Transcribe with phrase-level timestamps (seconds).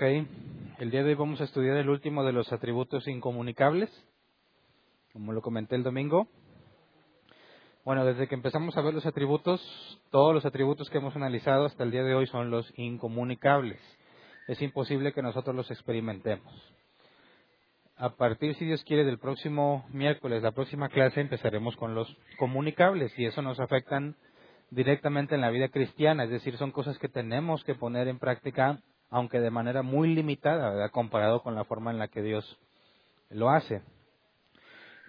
[0.00, 0.06] Ok,
[0.78, 3.90] el día de hoy vamos a estudiar el último de los atributos incomunicables,
[5.12, 6.26] como lo comenté el domingo.
[7.84, 9.60] Bueno, desde que empezamos a ver los atributos,
[10.10, 13.78] todos los atributos que hemos analizado hasta el día de hoy son los incomunicables.
[14.48, 16.50] Es imposible que nosotros los experimentemos.
[17.98, 23.12] A partir, si Dios quiere, del próximo miércoles, la próxima clase, empezaremos con los comunicables
[23.18, 24.16] y eso nos afectan
[24.70, 28.80] directamente en la vida cristiana, es decir, son cosas que tenemos que poner en práctica
[29.10, 32.58] aunque de manera muy limitada, comparado con la forma en la que Dios
[33.28, 33.82] lo hace.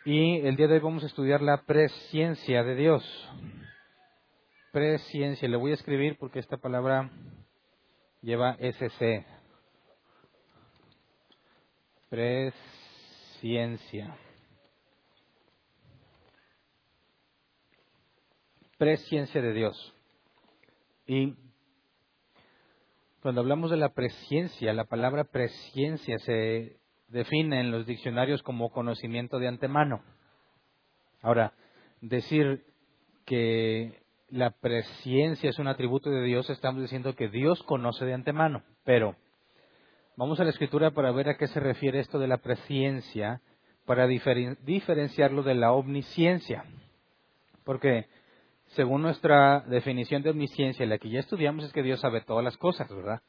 [0.03, 3.29] Y el día de hoy vamos a estudiar la presciencia de Dios.
[4.71, 7.11] Presciencia, le voy a escribir porque esta palabra
[8.21, 9.23] lleva SC.
[12.09, 14.17] Presciencia.
[18.79, 19.93] Presciencia de Dios.
[21.05, 21.35] Y
[23.21, 29.37] cuando hablamos de la presciencia, la palabra presciencia se define en los diccionarios como conocimiento
[29.37, 30.01] de antemano.
[31.21, 31.53] Ahora,
[32.01, 32.65] decir
[33.25, 38.63] que la presciencia es un atributo de Dios, estamos diciendo que Dios conoce de antemano.
[38.85, 39.15] Pero
[40.17, 43.41] vamos a la escritura para ver a qué se refiere esto de la presciencia,
[43.85, 46.63] para diferenciarlo de la omnisciencia.
[47.65, 48.07] Porque
[48.75, 52.57] según nuestra definición de omnisciencia, la que ya estudiamos es que Dios sabe todas las
[52.57, 53.21] cosas, ¿verdad?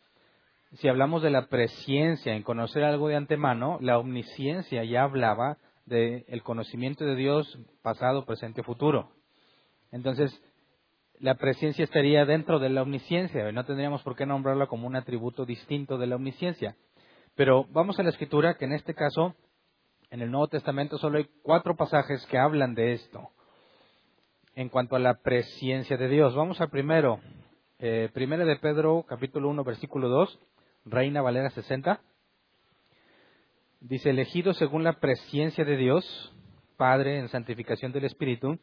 [0.75, 6.43] Si hablamos de la presciencia en conocer algo de antemano, la omnisciencia ya hablaba del
[6.43, 9.11] conocimiento de Dios pasado, presente, futuro.
[9.91, 10.33] Entonces,
[11.19, 14.97] la presciencia estaría dentro de la omnisciencia, y no tendríamos por qué nombrarla como un
[14.97, 16.77] atributo distinto de la omnisciencia.
[17.35, 19.35] Pero vamos a la escritura, que en este caso,
[20.11, 23.31] en el Nuevo Testamento solo hay cuatro pasajes que hablan de esto
[24.55, 26.35] en cuanto a la presciencia de Dios.
[26.35, 27.21] Vamos al primero.
[27.79, 30.39] Eh, primero de Pedro, capítulo 1, versículo 2,
[30.85, 32.01] Reina Valera 60.
[33.81, 36.33] Dice, elegido según la presciencia de Dios,
[36.77, 38.59] Padre, en santificación del Espíritu,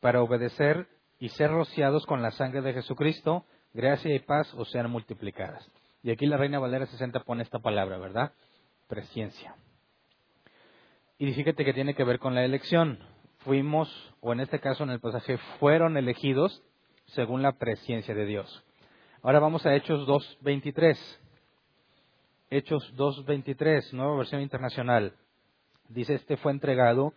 [0.00, 0.86] para obedecer
[1.18, 3.44] y ser rociados con la sangre de Jesucristo,
[3.74, 5.70] gracia y paz os sean multiplicadas.
[6.02, 8.32] Y aquí la Reina Valera 60 pone esta palabra, ¿verdad?
[8.88, 9.54] Presciencia.
[11.18, 12.98] Y fíjate que tiene que ver con la elección
[13.44, 13.88] fuimos,
[14.20, 16.62] o en este caso en el pasaje, fueron elegidos
[17.06, 18.64] según la presciencia de Dios.
[19.22, 20.96] Ahora vamos a Hechos 2.23.
[22.50, 25.14] Hechos 2.23, nueva versión internacional.
[25.88, 27.12] Dice, este fue entregado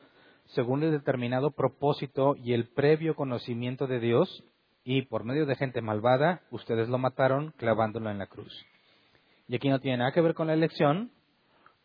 [0.54, 4.44] según el determinado propósito y el previo conocimiento de Dios,
[4.84, 8.54] y por medio de gente malvada, ustedes lo mataron clavándolo en la cruz.
[9.48, 11.12] Y aquí no tiene nada que ver con la elección,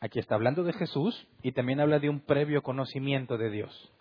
[0.01, 3.93] aquí está hablando de Jesús y también habla de un previo conocimiento de Dios.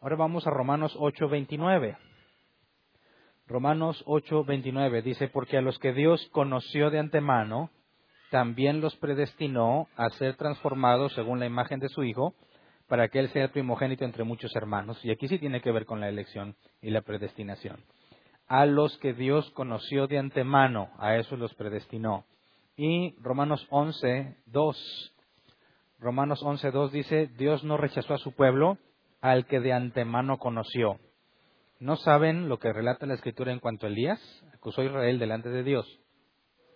[0.00, 1.96] Ahora vamos a Romanos 8:29.
[3.48, 7.70] Romanos 8:29 dice, porque a los que Dios conoció de antemano,
[8.30, 12.34] también los predestinó a ser transformados según la imagen de su Hijo,
[12.86, 15.04] para que Él sea primogénito entre muchos hermanos.
[15.04, 17.82] Y aquí sí tiene que ver con la elección y la predestinación.
[18.46, 22.24] A los que Dios conoció de antemano, a eso los predestinó.
[22.76, 25.12] Y Romanos 11:2.
[25.98, 28.78] Romanos 11:2 dice, Dios no rechazó a su pueblo,
[29.20, 30.98] al que de antemano conoció.
[31.80, 34.20] ¿No saben lo que relata la escritura en cuanto a Elías?
[34.54, 35.86] Acusó a Israel delante de Dios.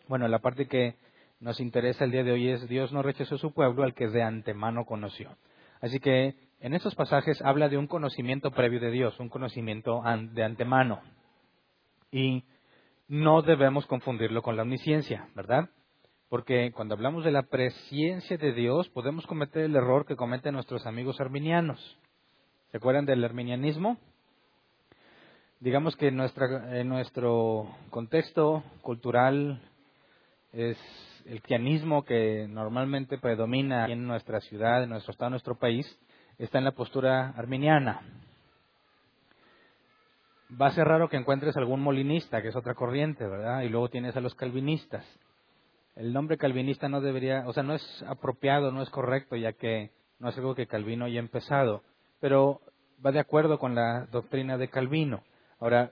[0.09, 0.97] Bueno, la parte que
[1.41, 4.07] nos interesa el día de hoy es Dios no rechazó a su pueblo al que
[4.07, 5.37] de antemano conoció.
[5.81, 10.01] Así que en estos pasajes habla de un conocimiento previo de Dios, un conocimiento
[10.33, 11.01] de antemano.
[12.13, 12.45] Y
[13.09, 15.69] no debemos confundirlo con la omnisciencia, ¿verdad?
[16.29, 20.87] Porque cuando hablamos de la presciencia de Dios podemos cometer el error que cometen nuestros
[20.87, 21.99] amigos arminianos.
[22.73, 23.99] ¿Se acuerdan del arminianismo?
[25.61, 29.61] Digamos que en, nuestro contexto cultural
[30.55, 30.79] es
[31.27, 35.87] el cristianismo que normalmente predomina en nuestra ciudad, en nuestro estado, en nuestro país,
[36.39, 38.01] está en la postura arminiana.
[40.59, 43.61] Va a ser raro que encuentres algún molinista, que es otra corriente, ¿verdad?
[43.65, 45.05] Y luego tienes a los calvinistas.
[45.95, 49.91] El nombre calvinista no debería, o sea, no es apropiado, no es correcto, ya que
[50.19, 51.83] no es algo que Calvino haya empezado.
[52.23, 52.61] Pero
[53.05, 55.25] va de acuerdo con la doctrina de Calvino.
[55.59, 55.91] Ahora,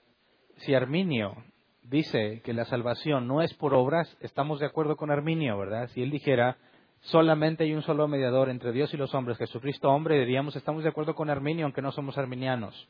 [0.59, 1.35] si Arminio
[1.83, 5.89] dice que la salvación no es por obras, estamos de acuerdo con Arminio, ¿verdad?
[5.89, 6.57] Si él dijera
[7.01, 10.91] solamente hay un solo mediador entre Dios y los hombres, Jesucristo hombre, diríamos estamos de
[10.91, 12.89] acuerdo con Arminio, aunque no somos arminianos.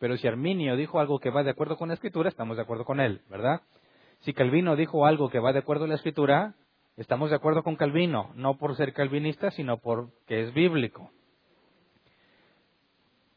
[0.00, 2.84] Pero si Arminio dijo algo que va de acuerdo con la Escritura, estamos de acuerdo
[2.84, 3.60] con él, ¿verdad?
[4.22, 6.54] Si Calvino dijo algo que va de acuerdo con la Escritura,
[6.96, 11.12] estamos de acuerdo con Calvino, no por ser calvinista, sino porque es bíblico.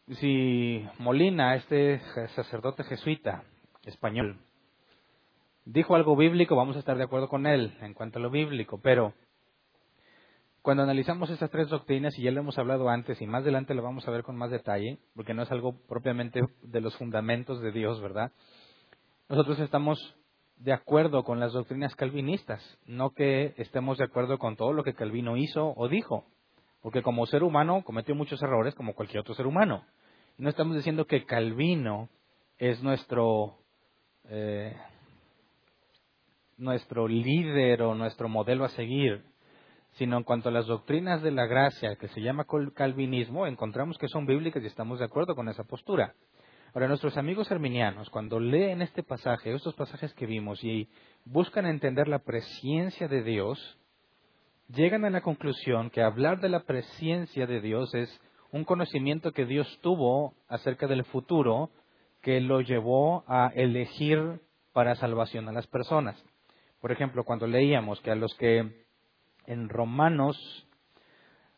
[0.07, 2.01] Si Molina, este
[2.35, 3.43] sacerdote jesuita
[3.85, 4.37] español,
[5.63, 8.81] dijo algo bíblico, vamos a estar de acuerdo con él en cuanto a lo bíblico,
[8.83, 9.13] pero
[10.61, 13.81] cuando analizamos estas tres doctrinas, y ya lo hemos hablado antes y más adelante lo
[13.81, 17.71] vamos a ver con más detalle, porque no es algo propiamente de los fundamentos de
[17.71, 18.33] Dios, ¿verdad?
[19.29, 19.97] Nosotros estamos
[20.57, 24.95] de acuerdo con las doctrinas calvinistas, no que estemos de acuerdo con todo lo que
[24.95, 26.25] Calvino hizo o dijo,
[26.83, 29.83] porque como ser humano cometió muchos errores como cualquier otro ser humano.
[30.37, 32.09] No estamos diciendo que Calvino
[32.59, 33.57] es nuestro
[34.25, 34.75] eh,
[36.57, 39.23] nuestro líder o nuestro modelo a seguir
[39.93, 44.07] sino en cuanto a las doctrinas de la gracia, que se llama calvinismo, encontramos que
[44.07, 46.15] son bíblicas y estamos de acuerdo con esa postura.
[46.73, 50.89] Ahora, nuestros amigos arminianos, cuando leen este pasaje, estos pasajes que vimos, y
[51.25, 53.77] buscan entender la presencia de Dios,
[54.67, 58.21] llegan a la conclusión que hablar de la presencia de Dios es
[58.51, 61.71] un conocimiento que Dios tuvo acerca del futuro
[62.21, 64.39] que lo llevó a elegir
[64.71, 66.23] para salvación a las personas.
[66.79, 68.85] Por ejemplo, cuando leíamos que a los que
[69.45, 70.37] en Romanos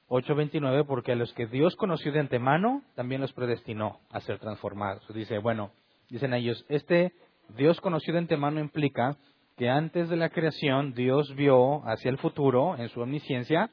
[0.08, 5.04] 8:29, porque a los que Dios conoció de antemano, también los predestinó a ser transformados.
[5.14, 5.72] Dice, bueno,
[6.10, 7.14] dicen ellos, este
[7.50, 9.18] Dios conoció de antemano implica
[9.58, 13.72] que antes de la creación Dios vio hacia el futuro, en su omnisciencia,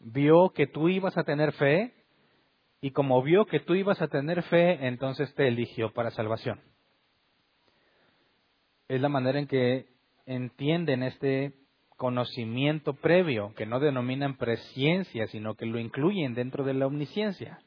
[0.00, 1.94] vio que tú ibas a tener fe,
[2.80, 6.60] y como vio que tú ibas a tener fe, entonces te eligió para salvación.
[8.88, 9.86] Es la manera en que
[10.26, 11.52] entienden este
[11.96, 17.60] conocimiento previo, que no denominan presciencia, sino que lo incluyen dentro de la omnisciencia.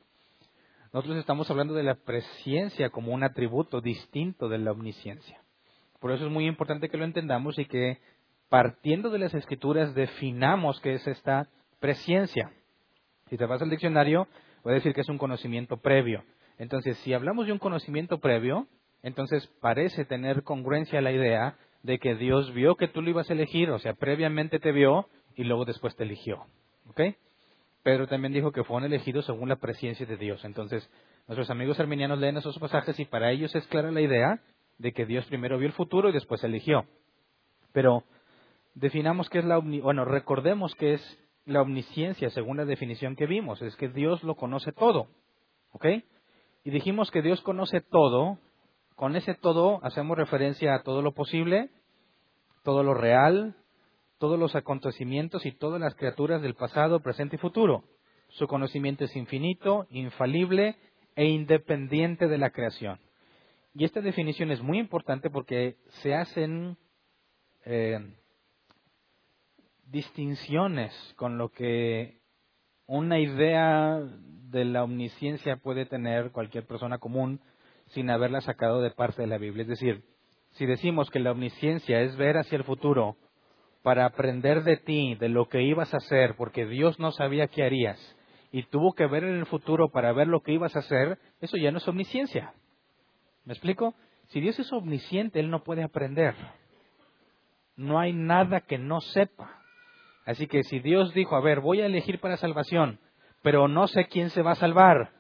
[0.92, 5.43] Nosotros estamos hablando de la presciencia como un atributo distinto de la omnisciencia.
[6.04, 7.98] Por eso es muy importante que lo entendamos y que
[8.50, 11.48] partiendo de las escrituras definamos qué es esta
[11.80, 12.52] presciencia.
[13.30, 14.28] Si te vas al diccionario,
[14.66, 16.26] voy a decir que es un conocimiento previo.
[16.58, 18.68] Entonces, si hablamos de un conocimiento previo,
[19.02, 23.34] entonces parece tener congruencia la idea de que Dios vio que tú lo ibas a
[23.34, 25.08] elegir, o sea, previamente te vio
[25.38, 26.48] y luego después te eligió.
[26.90, 27.00] ¿Ok?
[27.82, 30.44] Pedro también dijo que fueron elegidos según la presencia de Dios.
[30.44, 30.86] Entonces,
[31.28, 34.42] nuestros amigos arminianos leen esos pasajes y para ellos es clara la idea
[34.78, 36.86] de que Dios primero vio el futuro y después eligió.
[37.72, 38.04] Pero
[38.76, 43.62] definamos qué es la bueno, recordemos qué es la omnisciencia según la definición que vimos,
[43.62, 45.08] es que Dios lo conoce todo.
[45.72, 45.86] ¿Ok?
[46.64, 48.38] Y dijimos que Dios conoce todo
[48.96, 51.70] con ese todo hacemos referencia a todo lo posible,
[52.64, 53.56] todo lo real,
[54.20, 57.84] todos los acontecimientos y todas las criaturas del pasado, presente y futuro.
[58.30, 60.78] Su conocimiento es infinito, infalible
[61.16, 63.00] e independiente de la creación.
[63.76, 66.78] Y esta definición es muy importante porque se hacen
[67.66, 68.00] eh,
[69.88, 72.20] distinciones con lo que
[72.86, 77.42] una idea de la omnisciencia puede tener cualquier persona común
[77.88, 79.64] sin haberla sacado de parte de la Biblia.
[79.64, 80.04] Es decir,
[80.52, 83.18] si decimos que la omnisciencia es ver hacia el futuro
[83.82, 87.64] para aprender de ti, de lo que ibas a hacer, porque Dios no sabía qué
[87.64, 88.00] harías,
[88.52, 91.58] y tuvo que ver en el futuro para ver lo que ibas a hacer, eso
[91.58, 92.54] ya no es omnisciencia.
[93.46, 93.94] ¿Me explico?
[94.28, 96.36] Si Dios es omnisciente, Él no puede aprender.
[97.76, 99.60] No hay nada que no sepa.
[100.26, 103.00] Así que si Dios dijo, a ver, voy a elegir para salvación,
[103.42, 105.12] pero no sé quién se va a salvar,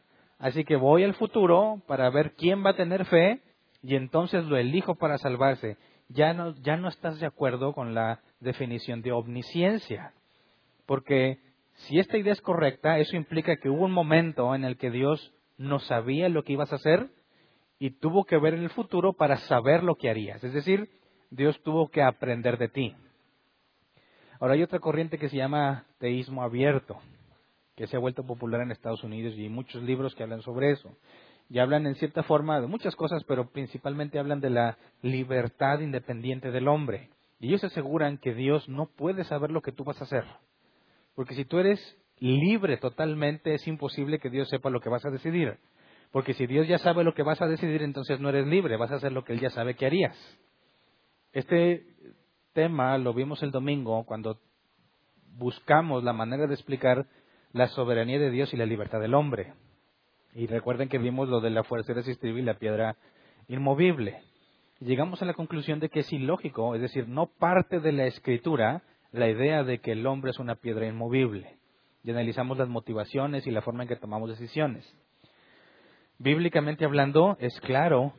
[0.43, 3.39] Así que voy al futuro para ver quién va a tener fe
[3.81, 5.77] y entonces lo elijo para salvarse.
[6.09, 10.11] Ya no, ya no estás de acuerdo con la definición de omnisciencia.
[10.85, 11.39] Porque
[11.75, 15.33] si esta idea es correcta, eso implica que hubo un momento en el que Dios
[15.57, 17.07] no sabía lo que ibas a hacer
[17.83, 20.41] y tuvo que ver en el futuro para saber lo que harías.
[20.41, 20.87] Es decir,
[21.31, 22.95] Dios tuvo que aprender de ti.
[24.39, 26.97] Ahora hay otra corriente que se llama teísmo abierto
[27.75, 30.71] que se ha vuelto popular en Estados Unidos y hay muchos libros que hablan sobre
[30.71, 30.95] eso.
[31.49, 36.51] Y hablan en cierta forma de muchas cosas, pero principalmente hablan de la libertad independiente
[36.51, 37.09] del hombre.
[37.41, 40.23] Y ellos aseguran que Dios no puede saber lo que tú vas a hacer.
[41.15, 45.11] Porque si tú eres libre totalmente, es imposible que Dios sepa lo que vas a
[45.11, 45.57] decidir.
[46.13, 48.91] Porque si Dios ya sabe lo que vas a decidir, entonces no eres libre, vas
[48.91, 50.15] a hacer lo que Él ya sabe que harías.
[51.31, 51.87] Este
[52.53, 54.37] tema lo vimos el domingo cuando
[55.35, 57.07] buscamos la manera de explicar
[57.51, 59.55] la soberanía de Dios y la libertad del hombre.
[60.35, 62.95] Y recuerden que vimos lo de la fuerza irresistible y la piedra
[63.47, 64.21] inmovible.
[64.81, 68.83] Llegamos a la conclusión de que es ilógico, es decir, no parte de la escritura
[69.11, 71.57] la idea de que el hombre es una piedra inmovible.
[72.03, 74.95] Y analizamos las motivaciones y la forma en que tomamos decisiones.
[76.23, 78.13] Bíblicamente hablando, es claro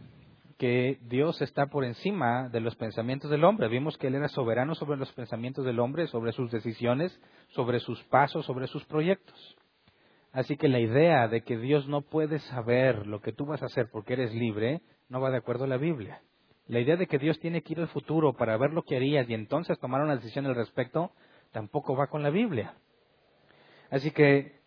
[0.59, 3.67] que Dios está por encima de los pensamientos del hombre.
[3.69, 7.19] Vimos que Él era soberano sobre los pensamientos del hombre, sobre sus decisiones,
[7.49, 9.57] sobre sus pasos, sobre sus proyectos.
[10.33, 13.67] Así que la idea de que Dios no puede saber lo que tú vas a
[13.67, 16.21] hacer porque eres libre no va de acuerdo a la Biblia.
[16.67, 19.31] La idea de que Dios tiene que ir al futuro para ver lo que harías
[19.31, 21.13] y entonces tomar una decisión al respecto
[21.53, 22.75] tampoco va con la Biblia.
[23.91, 24.61] Así que,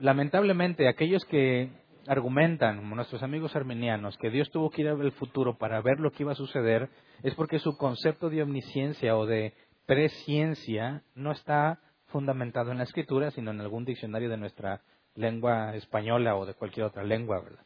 [0.00, 5.58] lamentablemente, aquellos que argumentan, como nuestros amigos armenianos, que Dios tuvo que ir al futuro
[5.58, 6.88] para ver lo que iba a suceder,
[7.22, 9.54] es porque su concepto de omnisciencia o de
[9.86, 14.82] presciencia no está fundamentado en la escritura, sino en algún diccionario de nuestra
[15.14, 17.64] lengua española o de cualquier otra lengua, ¿verdad?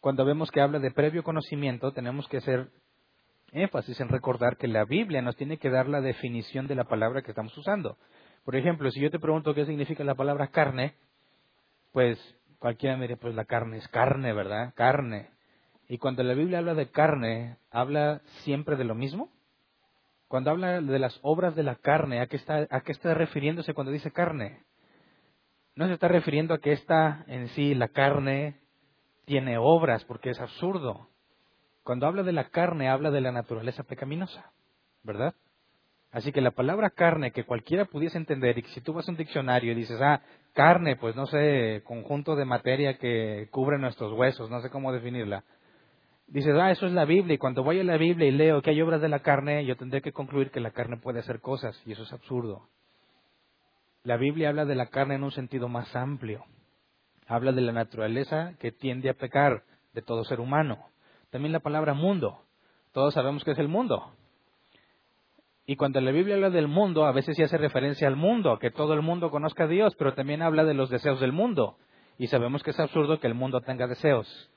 [0.00, 2.70] Cuando vemos que habla de previo conocimiento, tenemos que hacer
[3.52, 7.22] énfasis en recordar que la Biblia nos tiene que dar la definición de la palabra
[7.22, 7.98] que estamos usando.
[8.44, 10.94] Por ejemplo, si yo te pregunto qué significa la palabra carne,
[11.92, 12.18] pues
[12.60, 14.72] cualquiera me diría, pues la carne es carne, ¿verdad?
[14.76, 15.30] Carne.
[15.88, 19.28] Y cuando la Biblia habla de carne, ¿habla siempre de lo mismo?
[20.28, 23.74] Cuando habla de las obras de la carne, ¿a qué está, a qué está refiriéndose
[23.74, 24.62] cuando dice carne?
[25.74, 28.60] No se está refiriendo a que esta en sí, la carne,
[29.24, 31.08] tiene obras, porque es absurdo.
[31.82, 34.52] Cuando habla de la carne, habla de la naturaleza pecaminosa,
[35.02, 35.34] ¿verdad?
[36.12, 39.12] Así que la palabra carne, que cualquiera pudiese entender, y que si tú vas a
[39.12, 40.22] un diccionario y dices, ah,
[40.54, 45.44] carne, pues no sé, conjunto de materia que cubre nuestros huesos, no sé cómo definirla.
[46.26, 48.70] Dices, ah, eso es la Biblia, y cuando voy a la Biblia y leo que
[48.70, 51.80] hay obras de la carne, yo tendré que concluir que la carne puede hacer cosas,
[51.86, 52.68] y eso es absurdo.
[54.02, 56.44] La Biblia habla de la carne en un sentido más amplio.
[57.26, 59.62] Habla de la naturaleza que tiende a pecar
[59.92, 60.78] de todo ser humano.
[61.30, 62.40] También la palabra mundo.
[62.92, 64.12] Todos sabemos que es el mundo.
[65.70, 68.72] Y cuando la Biblia habla del mundo, a veces sí hace referencia al mundo, que
[68.72, 71.76] todo el mundo conozca a Dios, pero también habla de los deseos del mundo.
[72.18, 74.50] Y sabemos que es absurdo que el mundo tenga deseos.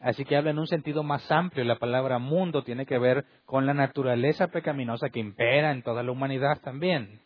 [0.00, 1.62] Así que habla en un sentido más amplio.
[1.62, 6.10] La palabra mundo tiene que ver con la naturaleza pecaminosa que impera en toda la
[6.10, 7.20] humanidad también.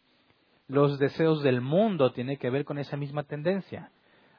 [0.68, 3.90] Los deseos del mundo tienen que ver con esa misma tendencia.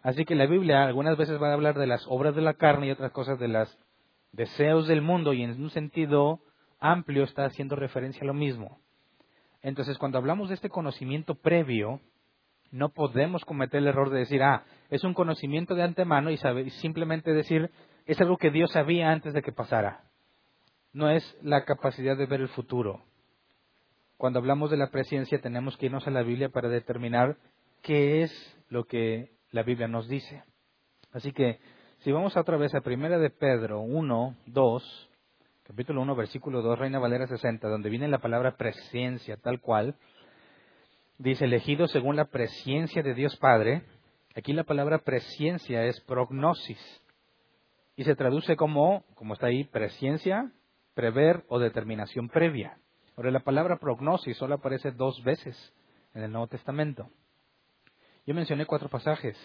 [0.04, 2.86] Así que la Biblia algunas veces va a hablar de las obras de la carne
[2.86, 3.80] y otras cosas de los
[4.32, 6.40] deseos del mundo y en un sentido
[6.92, 8.80] amplio está haciendo referencia a lo mismo.
[9.62, 12.00] Entonces, cuando hablamos de este conocimiento previo,
[12.72, 16.38] no podemos cometer el error de decir, ah, es un conocimiento de antemano y,
[16.82, 17.72] simplemente decir,
[18.06, 20.04] es algo que Dios sabía antes de que pasara.
[20.94, 23.02] No es la capacidad de ver el futuro.
[24.18, 27.38] Cuando hablamos de la presencia tenemos que irnos a la Biblia para determinar
[27.82, 30.44] qué es lo que la Biblia nos dice.
[31.12, 31.60] Así que
[32.00, 35.10] si vamos otra vez a Primera de Pedro 1, 2,
[35.66, 39.96] capítulo 1, versículo 2, Reina Valera 60, donde viene la palabra presencia tal cual,
[41.18, 43.82] dice, elegido según la presencia de Dios Padre,
[44.36, 46.80] aquí la palabra presencia es prognosis,
[47.96, 50.52] y se traduce como, como está ahí, presencia,
[50.94, 52.78] prever o determinación previa.
[53.18, 55.74] Ahora, la palabra prognosis solo aparece dos veces
[56.14, 57.10] en el Nuevo Testamento.
[58.28, 59.36] Yo mencioné cuatro pasajes,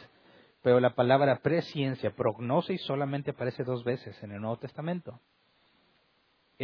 [0.63, 5.19] pero la palabra presciencia, prognosis, solamente aparece dos veces en el Nuevo Testamento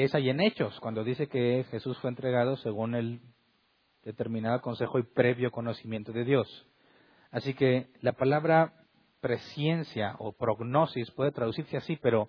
[0.05, 3.23] es ahí en Hechos, cuando dice que Jesús fue entregado según el
[4.03, 6.67] determinado consejo y previo conocimiento de Dios.
[7.31, 8.75] Así que la palabra
[9.23, 12.29] presciencia o prognosis puede traducirse así, pero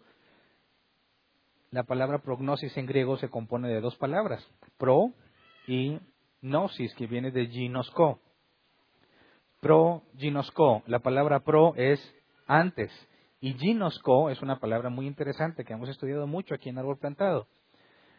[1.69, 5.11] la palabra prognosis en griego se compone de dos palabras, pro
[5.67, 5.99] y
[6.41, 8.21] gnosis, que viene de ginosco.
[9.59, 10.83] Pro, ginosco.
[10.87, 11.99] La palabra pro es
[12.47, 12.91] antes.
[13.41, 17.45] Y ginosco es una palabra muy interesante que hemos estudiado mucho aquí en Árbol Plantado.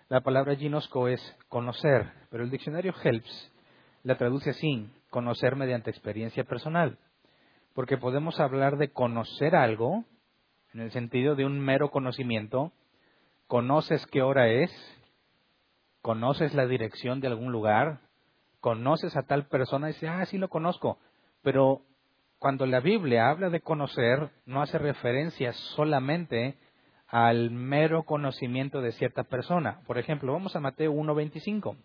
[0.09, 3.53] La palabra ginosco es conocer, pero el diccionario Helps
[4.05, 6.97] la traduce así, conocer mediante experiencia personal.
[7.75, 10.07] Porque podemos hablar de conocer algo
[10.73, 12.73] en el sentido de un mero conocimiento.
[13.49, 14.71] Conoces qué hora es,
[16.00, 18.00] conoces la dirección de algún lugar,
[18.61, 20.99] conoces a tal persona y dices, ah, sí lo conozco.
[21.43, 21.83] Pero
[22.38, 26.57] cuando la Biblia habla de conocer, no hace referencia solamente
[27.09, 29.81] al mero conocimiento de cierta persona.
[29.87, 31.77] Por ejemplo, vamos a Mateo 1.25.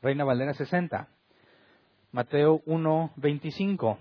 [0.00, 1.08] Reina Valera 60.
[2.12, 3.98] Mateo 1.25.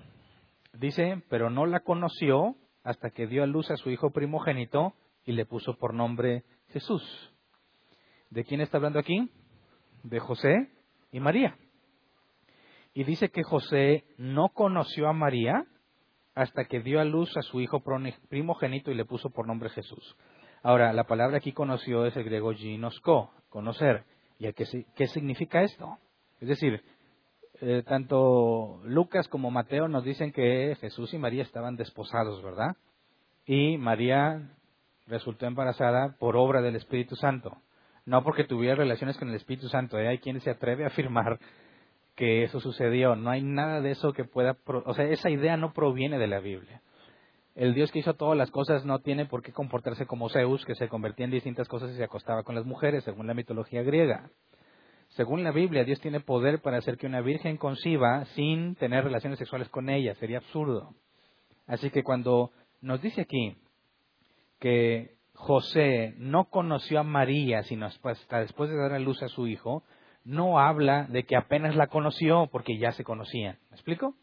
[0.73, 4.93] Dice, pero no la conoció hasta que dio a luz a su hijo primogénito
[5.25, 7.03] y le puso por nombre Jesús.
[8.29, 9.31] ¿De quién está hablando aquí?
[10.03, 10.69] De José
[11.11, 11.57] y María.
[12.93, 15.65] Y dice que José no conoció a María
[16.35, 17.81] hasta que dio a luz a su hijo
[18.29, 20.15] primogénito y le puso por nombre Jesús.
[20.61, 24.03] Ahora, la palabra aquí conoció es el griego ginosko, conocer.
[24.37, 24.65] ¿Y qué,
[24.95, 25.97] qué significa esto?
[26.41, 26.83] Es decir,
[27.61, 32.75] eh, tanto Lucas como Mateo nos dicen que Jesús y María estaban desposados, ¿verdad?
[33.45, 34.51] Y María
[35.07, 37.57] resultó embarazada por obra del Espíritu Santo,
[38.05, 39.97] no porque tuviera relaciones con el Espíritu Santo.
[39.97, 40.07] ¿eh?
[40.07, 41.39] Hay quien se atreve a afirmar
[42.15, 43.15] que eso sucedió.
[43.15, 46.39] No hay nada de eso que pueda, o sea, esa idea no proviene de la
[46.39, 46.81] Biblia.
[47.55, 50.75] El Dios que hizo todas las cosas no tiene por qué comportarse como Zeus, que
[50.75, 54.29] se convertía en distintas cosas y se acostaba con las mujeres, según la mitología griega.
[55.09, 59.39] Según la Biblia, Dios tiene poder para hacer que una virgen conciba sin tener relaciones
[59.39, 60.15] sexuales con ella.
[60.15, 60.93] Sería absurdo.
[61.67, 63.55] Así que cuando nos dice aquí
[64.59, 69.47] que José no conoció a María sino hasta después de dar a luz a su
[69.47, 69.83] hijo,
[70.25, 73.57] no habla de que apenas la conoció porque ya se conocían.
[73.69, 74.15] ¿Me explico?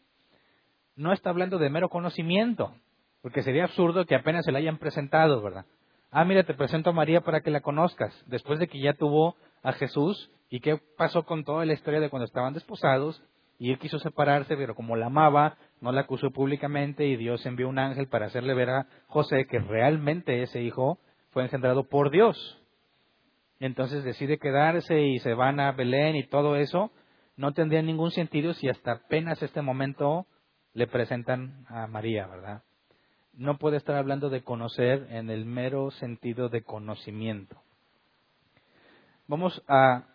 [0.95, 2.75] No está hablando de mero conocimiento,
[3.23, 5.65] porque sería absurdo que apenas se la hayan presentado, ¿verdad?
[6.11, 9.35] Ah, mira, te presento a María para que la conozcas, después de que ya tuvo
[9.63, 13.19] a Jesús ¿Y qué pasó con toda la historia de cuando estaban desposados?
[13.57, 17.67] Y él quiso separarse, pero como la amaba, no la acusó públicamente y Dios envió
[17.67, 20.99] un ángel para hacerle ver a José que realmente ese hijo
[21.31, 22.62] fue engendrado por Dios.
[23.63, 26.91] Entonces decide quedarse y se van a Belén y todo eso.
[27.37, 30.27] No tendría ningún sentido si hasta apenas este momento
[30.73, 32.63] le presentan a María, ¿verdad?
[33.31, 37.55] No puede estar hablando de conocer en el mero sentido de conocimiento.
[39.27, 40.07] Vamos a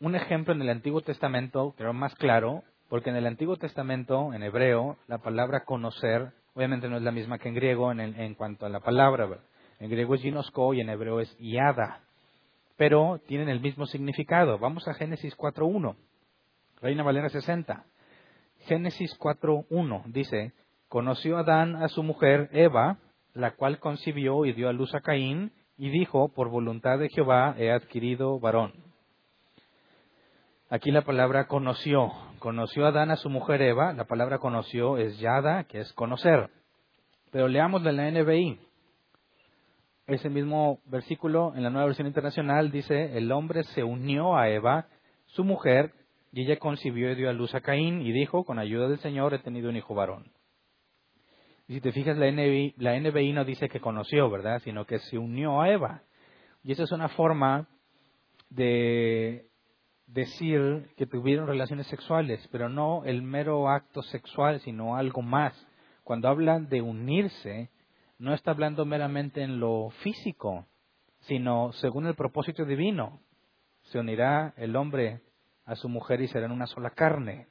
[0.00, 4.42] un ejemplo en el Antiguo Testamento, pero más claro, porque en el Antiguo Testamento, en
[4.42, 8.68] hebreo, la palabra conocer, obviamente no es la misma que en griego en, cuanto a
[8.68, 9.28] la palabra.
[9.78, 12.00] En griego es ginosko y en hebreo es iada.
[12.76, 14.58] Pero tienen el mismo significado.
[14.58, 15.96] Vamos a Génesis 4.1.
[16.80, 17.84] Reina Valera 60.
[18.66, 20.52] Génesis 4.1 dice,
[20.88, 22.98] conoció Adán a su mujer Eva,
[23.32, 27.54] la cual concibió y dio a luz a Caín, y dijo, por voluntad de Jehová
[27.58, 28.72] he adquirido varón.
[30.68, 32.10] Aquí la palabra conoció.
[32.40, 33.92] Conoció Adán a su mujer Eva.
[33.92, 36.50] La palabra conoció es yada, que es conocer.
[37.30, 38.58] Pero leamos de la NBI.
[40.06, 44.86] Ese mismo versículo en la nueva versión internacional dice, el hombre se unió a Eva,
[45.26, 45.92] su mujer,
[46.32, 49.34] y ella concibió y dio a luz a Caín y dijo, con ayuda del Señor
[49.34, 50.30] he tenido un hijo varón.
[51.66, 54.60] Y si te fijas, la NBI, la NBI no dice que conoció, ¿verdad?
[54.62, 56.02] Sino que se unió a Eva.
[56.62, 57.66] Y esa es una forma
[58.48, 59.46] de
[60.06, 65.52] decir que tuvieron relaciones sexuales, pero no el mero acto sexual, sino algo más.
[66.04, 67.70] Cuando hablan de unirse,
[68.18, 70.66] no está hablando meramente en lo físico,
[71.20, 73.20] sino según el propósito divino.
[73.82, 75.22] Se unirá el hombre
[75.64, 77.48] a su mujer y serán una sola carne.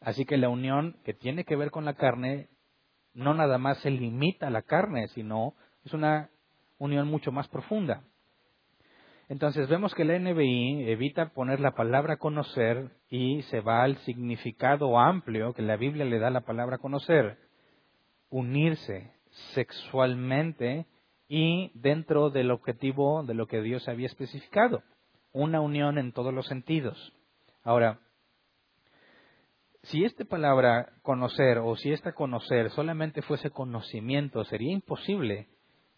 [0.00, 2.48] Así que la unión que tiene que ver con la carne
[3.14, 5.54] no nada más se limita a la carne, sino
[5.84, 6.30] es una
[6.78, 8.04] unión mucho más profunda.
[9.28, 14.98] Entonces vemos que la NBI evita poner la palabra conocer y se va al significado
[14.98, 17.36] amplio que la Biblia le da a la palabra conocer,
[18.30, 19.17] unirse
[19.54, 20.86] sexualmente
[21.28, 24.82] y dentro del objetivo de lo que Dios había especificado,
[25.32, 27.12] una unión en todos los sentidos.
[27.62, 28.00] Ahora,
[29.82, 35.48] si esta palabra conocer o si esta conocer solamente fuese conocimiento, sería imposible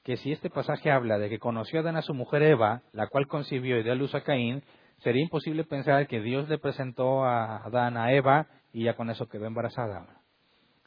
[0.03, 3.26] que si este pasaje habla de que conoció Adán a su mujer Eva, la cual
[3.26, 4.62] concibió y dio a luz a Caín,
[4.98, 9.29] sería imposible pensar que Dios le presentó a Adán a Eva y ya con eso
[9.29, 10.07] quedó embarazada.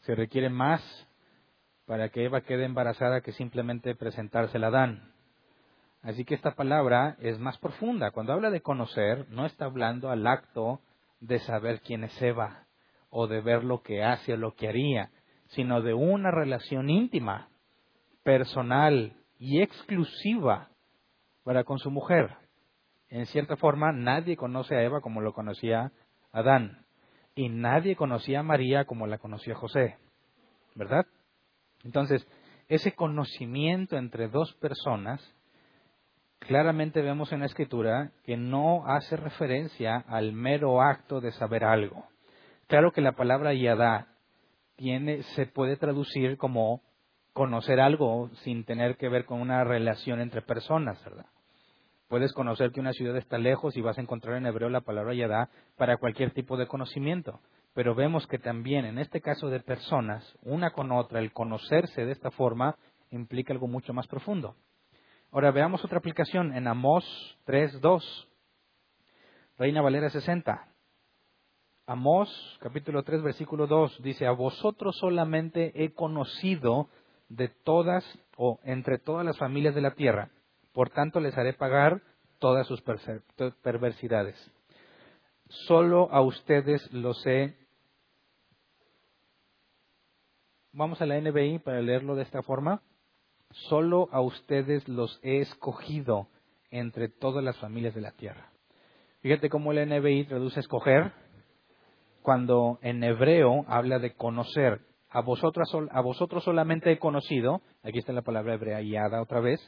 [0.02, 0.82] Se requiere más
[1.86, 5.14] para que Eva quede embarazada que simplemente presentársela a Adán.
[6.02, 8.12] Así que esta palabra es más profunda.
[8.12, 10.82] Cuando habla de conocer, no está hablando al acto
[11.22, 12.66] de saber quién es Eva
[13.10, 15.12] o de ver lo que hace o lo que haría,
[15.48, 17.48] sino de una relación íntima
[18.24, 20.70] personal y exclusiva
[21.44, 22.36] para con su mujer.
[23.10, 25.92] En cierta forma, nadie conoce a Eva como lo conocía
[26.32, 26.86] Adán.
[27.36, 29.98] Y nadie conocía a María como la conocía José.
[30.76, 31.06] ¿Verdad?
[31.84, 32.28] Entonces,
[32.68, 35.22] ese conocimiento entre dos personas,
[36.40, 42.06] claramente vemos en la escritura que no hace referencia al mero acto de saber algo.
[42.68, 44.08] Claro que la palabra yadá
[44.76, 46.82] tiene, se puede traducir como
[47.34, 51.26] conocer algo sin tener que ver con una relación entre personas, ¿verdad?
[52.08, 55.16] Puedes conocer que una ciudad está lejos y vas a encontrar en hebreo la palabra
[55.16, 57.40] yadá para cualquier tipo de conocimiento.
[57.74, 62.12] Pero vemos que también en este caso de personas, una con otra, el conocerse de
[62.12, 62.78] esta forma
[63.10, 64.56] implica algo mucho más profundo.
[65.32, 67.04] Ahora veamos otra aplicación en Amós
[67.48, 68.04] 3.2,
[69.58, 70.68] Reina Valera 60.
[71.88, 72.30] Amós,
[72.62, 76.88] capítulo 3, versículo 2, dice, a vosotros solamente he conocido
[77.30, 78.06] de todas
[78.38, 80.30] o entre todas las familias de la tierra,
[80.72, 82.02] por tanto les haré pagar
[82.40, 82.82] todas sus
[83.64, 84.36] perversidades.
[85.68, 87.63] Solo a ustedes los he...
[90.76, 92.82] Vamos a la NBI para leerlo de esta forma.
[93.52, 96.30] Solo a ustedes los he escogido
[96.72, 98.50] entre todas las familias de la tierra.
[99.22, 101.12] Fíjate cómo el NBI traduce escoger
[102.24, 104.82] cuando en hebreo habla de conocer.
[105.12, 109.62] A vosotros, a vosotros solamente he conocido, aquí está la palabra hebrea yada otra vez,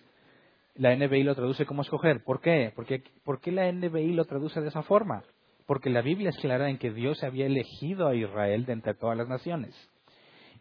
[0.74, 2.24] la NBI lo traduce como escoger.
[2.24, 2.74] ¿Por qué?
[2.76, 5.22] Porque, ¿Por qué la NBI lo traduce de esa forma?
[5.68, 9.16] Porque la Biblia es clara en que Dios había elegido a Israel de entre todas
[9.16, 9.76] las naciones.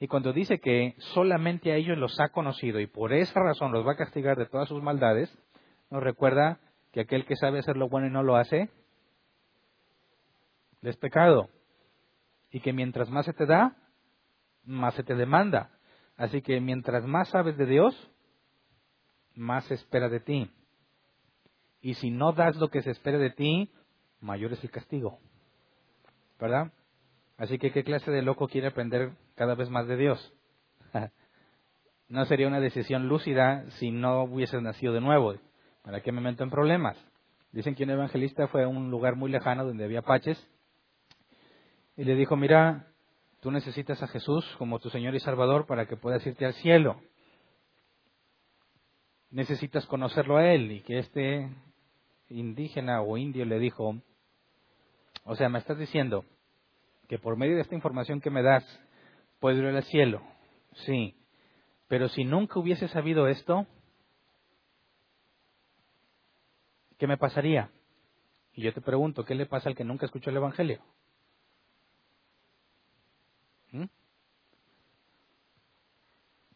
[0.01, 3.87] Y cuando dice que solamente a ellos los ha conocido y por esa razón los
[3.87, 5.33] va a castigar de todas sus maldades,
[5.91, 6.59] nos recuerda
[6.93, 8.71] que aquel que sabe hacer lo bueno y no lo hace,
[10.83, 11.49] es pecado.
[12.51, 13.77] Y que mientras más se te da,
[14.65, 15.71] más se te demanda.
[16.17, 17.95] Así que mientras más sabes de Dios,
[19.35, 20.51] más se espera de ti.
[21.81, 23.73] Y si no das lo que se espera de ti,
[24.21, 25.19] mayor es el castigo.
[26.39, 26.73] ¿Verdad?
[27.37, 30.33] Así que, ¿qué clase de loco quiere aprender cada vez más de Dios?
[32.09, 35.35] no sería una decisión lúcida si no hubieses nacido de nuevo.
[35.83, 36.97] ¿Para qué me meto en problemas?
[37.51, 40.39] Dicen que un evangelista fue a un lugar muy lejano donde había paches
[41.97, 42.87] y le dijo, mira,
[43.41, 47.01] tú necesitas a Jesús como tu Señor y Salvador para que puedas irte al cielo.
[49.31, 51.51] Necesitas conocerlo a Él y que este
[52.29, 53.97] indígena o indio le dijo,
[55.25, 56.25] o sea, me estás diciendo
[57.15, 58.65] que por medio de esta información que me das,
[59.39, 60.21] puedo ir al cielo.
[60.85, 61.15] Sí,
[61.87, 63.69] pero si nunca hubiese sabido esto,
[66.99, 67.71] ¿qué me pasaría?
[68.53, 70.81] Y yo te pregunto, ¿qué le pasa al que nunca escuchó el Evangelio?
[73.71, 73.85] ¿Mm?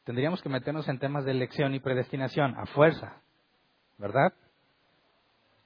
[0.02, 3.22] Tendríamos que meternos en temas de elección y predestinación a fuerza,
[3.96, 4.32] ¿verdad?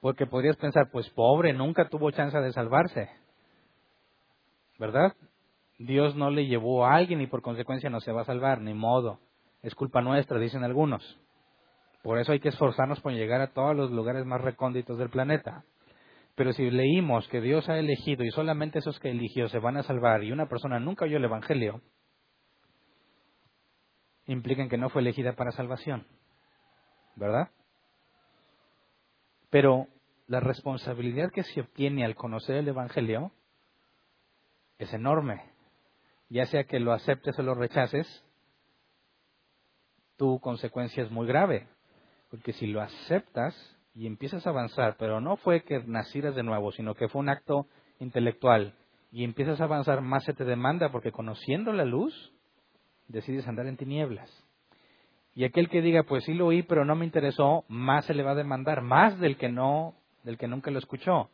[0.01, 3.22] Porque podrías pensar, pues pobre, nunca tuvo chance de salvarse,
[4.79, 5.15] ¿verdad?
[5.77, 8.73] Dios no le llevó a alguien y por consecuencia no se va a salvar, ni
[8.73, 9.19] modo.
[9.61, 11.19] Es culpa nuestra, dicen algunos.
[12.03, 15.63] Por eso hay que esforzarnos por llegar a todos los lugares más recónditos del planeta.
[16.35, 19.83] Pero si leímos que Dios ha elegido y solamente esos que eligió se van a
[19.83, 21.81] salvar y una persona nunca oyó el Evangelio,
[24.25, 26.07] implican que no fue elegida para salvación.
[27.15, 27.49] ¿Verdad?
[29.49, 29.87] Pero
[30.27, 33.31] la responsabilidad que se obtiene al conocer el Evangelio
[34.83, 35.41] es enorme.
[36.29, 38.07] Ya sea que lo aceptes o lo rechaces,
[40.17, 41.67] tu consecuencia es muy grave.
[42.29, 43.55] Porque si lo aceptas
[43.93, 47.29] y empiezas a avanzar, pero no fue que nacieras de nuevo, sino que fue un
[47.29, 47.67] acto
[47.99, 48.73] intelectual,
[49.11, 52.33] y empiezas a avanzar, más se te demanda, porque conociendo la luz,
[53.07, 54.27] decides andar en tinieblas.
[55.35, 58.23] Y aquel que diga, pues sí lo oí, pero no me interesó, más se le
[58.23, 59.93] va a demandar, más del que no,
[60.23, 61.29] del que nunca lo escuchó.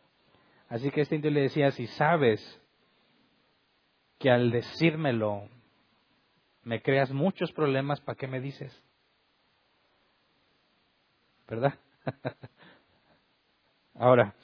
[0.67, 2.61] Así que este indio le decía, si sabes
[4.19, 5.49] que al decírmelo
[6.63, 8.71] me creas muchos problemas, ¿para qué me dices?
[11.49, 11.73] ¿verdad?
[13.95, 14.35] Ahora,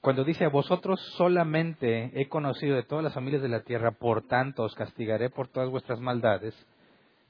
[0.00, 4.26] cuando dice a vosotros solamente he conocido de todas las familias de la tierra, por
[4.26, 6.54] tanto os castigaré por todas vuestras maldades,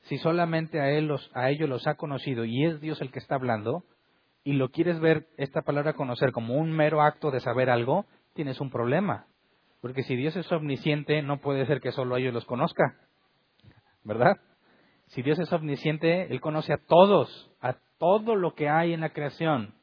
[0.03, 3.21] si solamente a, él los, a ellos los ha conocido y es Dios el que
[3.21, 3.85] está hablando,
[4.45, 8.61] y lo quieres ver esta palabra conocer como un mero acto de saber algo, tienes
[8.61, 9.27] un problema.
[9.83, 12.97] Porque si Dios es omnisciente, no puede ser que solo a ellos los conozca.
[14.05, 14.37] ¿Verdad?
[15.09, 19.11] Si Dios es omnisciente, Él conoce a todos, a todo lo que hay en la
[19.11, 19.75] creación.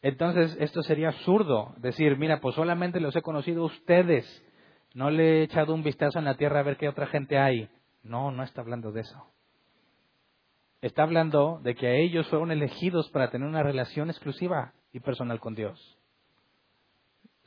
[0.00, 4.24] Entonces, esto sería absurdo, decir, mira, pues solamente los he conocido a ustedes,
[4.94, 7.68] no le he echado un vistazo en la tierra a ver qué otra gente hay.
[8.04, 9.26] No, no está hablando de eso.
[10.80, 15.40] Está hablando de que a ellos fueron elegidos para tener una relación exclusiva y personal
[15.40, 15.98] con Dios.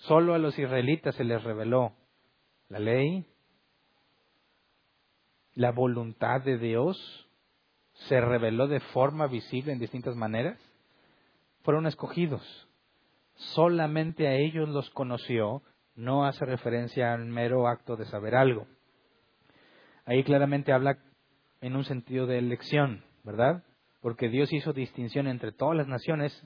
[0.07, 1.93] Solo a los israelitas se les reveló
[2.67, 3.25] la ley,
[5.53, 7.29] la voluntad de Dios
[8.09, 10.59] se reveló de forma visible en distintas maneras,
[11.61, 12.41] fueron escogidos.
[13.55, 15.61] Solamente a ellos los conoció,
[15.95, 18.67] no hace referencia al mero acto de saber algo.
[20.05, 20.97] Ahí claramente habla
[21.61, 23.63] en un sentido de elección, ¿verdad?
[24.01, 26.45] Porque Dios hizo distinción entre todas las naciones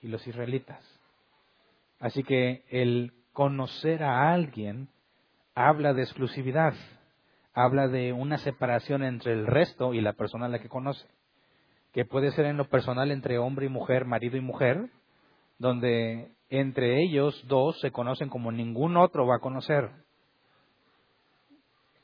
[0.00, 0.91] y los israelitas.
[2.02, 4.88] Así que el conocer a alguien
[5.54, 6.74] habla de exclusividad,
[7.54, 11.06] habla de una separación entre el resto y la persona a la que conoce,
[11.92, 14.90] que puede ser en lo personal entre hombre y mujer, marido y mujer,
[15.60, 19.88] donde entre ellos dos se conocen como ningún otro va a conocer.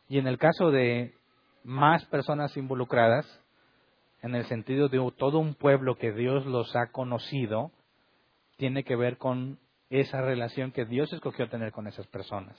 [0.08, 1.12] Y en el caso de
[1.64, 3.26] más personas involucradas,
[4.22, 7.72] en el sentido de todo un pueblo que Dios los ha conocido,
[8.58, 9.58] tiene que ver con
[9.90, 12.56] esa relación que Dios escogió tener con esas personas.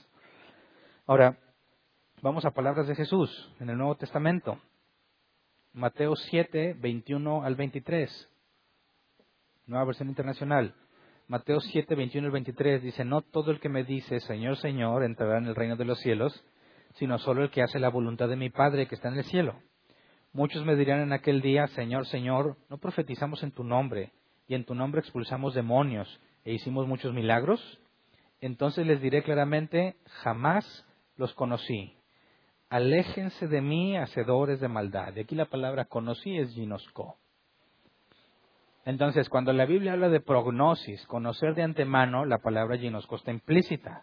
[1.06, 1.38] Ahora,
[2.22, 4.60] vamos a palabras de Jesús en el Nuevo Testamento.
[5.72, 8.28] Mateo 7, 21 al 23.
[9.66, 10.74] Nueva versión internacional.
[11.28, 15.38] Mateo 7, 21 al 23 dice, no todo el que me dice, Señor, Señor, entrará
[15.38, 16.44] en el reino de los cielos,
[16.94, 19.54] sino solo el que hace la voluntad de mi Padre que está en el cielo.
[20.32, 24.12] Muchos me dirán en aquel día, Señor, Señor, ¿no profetizamos en tu nombre?
[24.48, 27.60] Y en tu nombre expulsamos demonios e hicimos muchos milagros.
[28.40, 30.84] Entonces les diré claramente, jamás
[31.16, 31.94] los conocí.
[32.68, 35.14] Aléjense de mí, hacedores de maldad.
[35.14, 37.18] Y aquí la palabra conocí es ginosco.
[38.84, 44.02] Entonces, cuando la Biblia habla de prognosis, conocer de antemano, la palabra ginosco está implícita.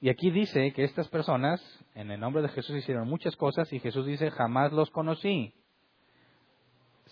[0.00, 1.60] Y aquí dice que estas personas,
[1.94, 5.52] en el nombre de Jesús, hicieron muchas cosas y Jesús dice, jamás los conocí.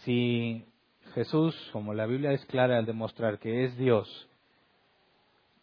[0.04, 0.64] Si
[1.12, 4.30] Jesús, como la Biblia es clara al demostrar que es Dios,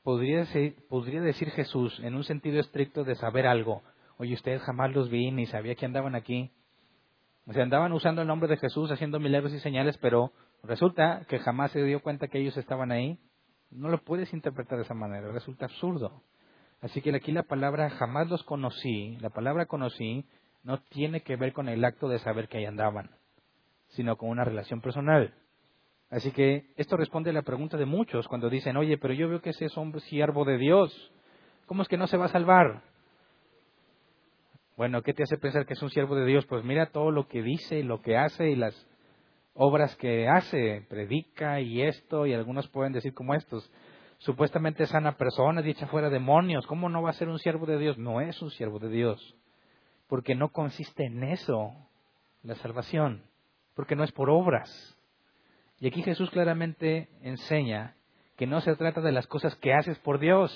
[0.10, 0.44] podría,
[0.90, 3.84] podría decir Jesús en un sentido estricto de saber algo,
[4.18, 6.50] oye, ustedes jamás los vi ni sabía que andaban aquí.
[7.46, 10.32] O sea, andaban usando el nombre de Jesús, haciendo milagros y señales, pero
[10.64, 13.20] resulta que jamás se dio cuenta que ellos estaban ahí.
[13.70, 16.24] No lo puedes interpretar de esa manera, resulta absurdo.
[16.82, 20.26] Así que aquí la palabra jamás los conocí, la palabra conocí
[20.64, 23.12] no tiene que ver con el acto de saber que ahí andaban,
[23.90, 25.36] sino con una relación personal.
[26.10, 29.42] Así que esto responde a la pregunta de muchos cuando dicen, oye, pero yo veo
[29.42, 31.12] que ese es hombre siervo de Dios,
[31.68, 32.82] ¿cómo es que no se va a salvar?
[34.76, 36.46] Bueno, ¿qué te hace pensar que es un siervo de Dios?
[36.46, 38.88] Pues mira todo lo que dice y lo que hace y las
[39.54, 43.70] obras que hace, predica y esto, y algunos pueden decir como estos,
[44.20, 47.98] supuestamente sana persona, dicha fuera demonios, ¿cómo no va a ser un siervo de Dios?
[47.98, 49.36] No es un siervo de Dios,
[50.08, 51.74] porque no consiste en eso
[52.42, 53.22] la salvación,
[53.76, 54.98] porque no es por obras.
[55.80, 57.96] Y aquí Jesús claramente enseña
[58.38, 60.52] que no se trata de las cosas que haces por Dios,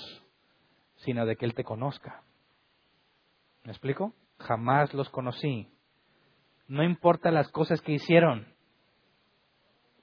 [0.98, 2.24] sino de que Él te conozca.
[3.64, 4.14] ¿Me explico?
[4.40, 5.70] Jamás los conocí.
[6.68, 8.48] No importa las cosas que hicieron.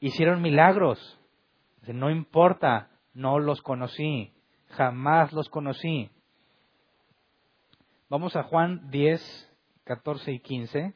[0.01, 1.19] Hicieron milagros.
[1.87, 4.33] No importa no los conocí,
[4.69, 6.11] jamás los conocí.
[8.09, 9.21] Vamos a Juan 10,
[9.85, 10.95] 14 y 15.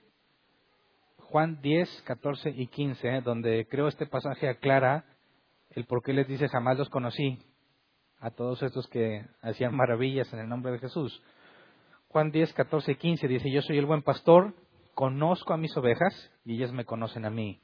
[1.34, 5.04] Juan 10, 14 y 15, donde creo este pasaje aclara
[5.70, 7.40] el por qué les dice jamás los conocí
[8.20, 11.24] a todos estos que hacían maravillas en el nombre de Jesús.
[12.06, 14.54] Juan 10, 14 y 15 dice, yo soy el buen pastor,
[14.94, 17.60] conozco a mis ovejas y ellas me conocen a mí.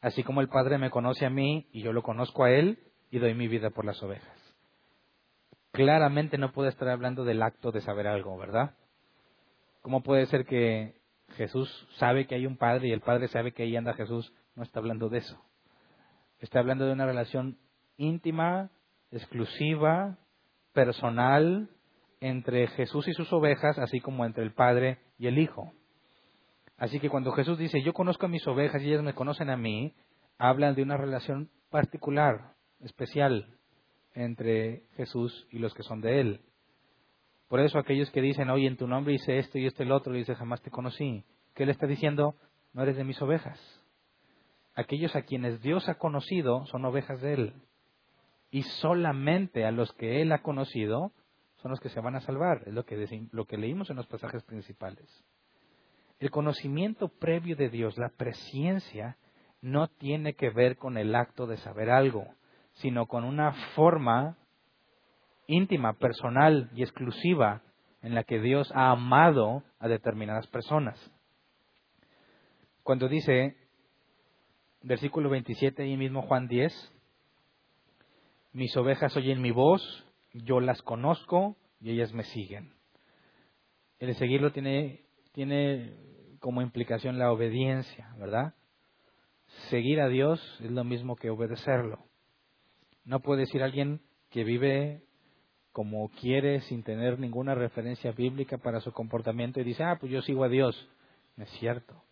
[0.00, 2.80] Así como el Padre me conoce a mí y yo lo conozco a Él,
[3.12, 4.56] y doy mi vida por las ovejas.
[5.70, 8.74] Claramente no puede estar hablando del acto de saber algo, ¿verdad?
[9.82, 10.97] ¿Cómo puede ser que
[11.36, 14.32] Jesús sabe que hay un Padre y el Padre sabe que ahí anda Jesús?
[14.54, 15.40] No está hablando de eso.
[16.40, 17.58] Está hablando de una relación
[17.96, 18.70] íntima,
[19.10, 20.18] exclusiva,
[20.72, 21.68] personal,
[22.20, 25.72] entre Jesús y sus ovejas, así como entre el Padre y el Hijo.
[26.76, 29.56] Así que cuando Jesús dice, yo conozco a mis ovejas y ellas me conocen a
[29.56, 29.94] mí,
[30.38, 33.58] hablan de una relación particular, especial
[34.14, 36.40] entre Jesús y los que son de Él.
[37.48, 40.12] Por eso aquellos que dicen, oye, en tu nombre hice esto y este el otro,
[40.12, 41.24] dice, jamás te conocí.
[41.54, 42.34] ¿Qué le está diciendo?
[42.72, 43.58] No eres de mis ovejas.
[44.74, 47.54] Aquellos a quienes Dios ha conocido son ovejas de Él.
[48.50, 51.12] Y solamente a los que Él ha conocido
[51.56, 52.62] son los que se van a salvar.
[52.66, 55.08] Es lo que, lo que leímos en los pasajes principales.
[56.20, 59.16] El conocimiento previo de Dios, la presciencia,
[59.60, 62.26] no tiene que ver con el acto de saber algo
[62.78, 64.36] sino con una forma
[65.48, 67.62] íntima, personal y exclusiva
[68.02, 70.98] en la que Dios ha amado a determinadas personas.
[72.84, 73.56] Cuando dice,
[74.82, 76.72] versículo 27 y mismo Juan 10,
[78.52, 79.82] mis ovejas oyen mi voz,
[80.32, 82.72] yo las conozco y ellas me siguen.
[83.98, 85.96] El seguirlo tiene, tiene
[86.40, 88.54] como implicación la obediencia, ¿verdad?
[89.70, 92.04] Seguir a Dios es lo mismo que obedecerlo.
[93.04, 95.02] No puede decir alguien que vive
[95.78, 100.20] como quiere sin tener ninguna referencia bíblica para su comportamiento y dice, ah, pues yo
[100.22, 100.74] sigo a Dios.
[101.36, 102.02] No es cierto.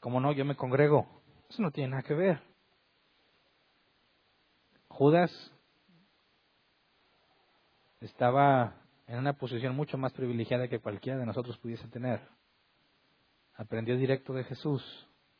[0.00, 1.06] Como no, yo me congrego.
[1.48, 2.40] Eso no tiene nada que ver.
[4.88, 5.30] Judas
[8.00, 8.74] estaba
[9.06, 12.20] en una posición mucho más privilegiada que cualquiera de nosotros pudiese tener.
[13.54, 14.82] Aprendió directo de Jesús,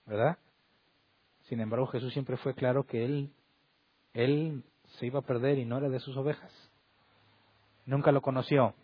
[0.06, 0.38] ¿verdad?
[1.48, 3.32] Sin embargo, Jesús siempre fue claro que él,
[4.12, 4.62] él
[5.00, 6.65] se iba a perder y no era de sus ovejas.
[7.86, 8.74] Nunca lo conoció.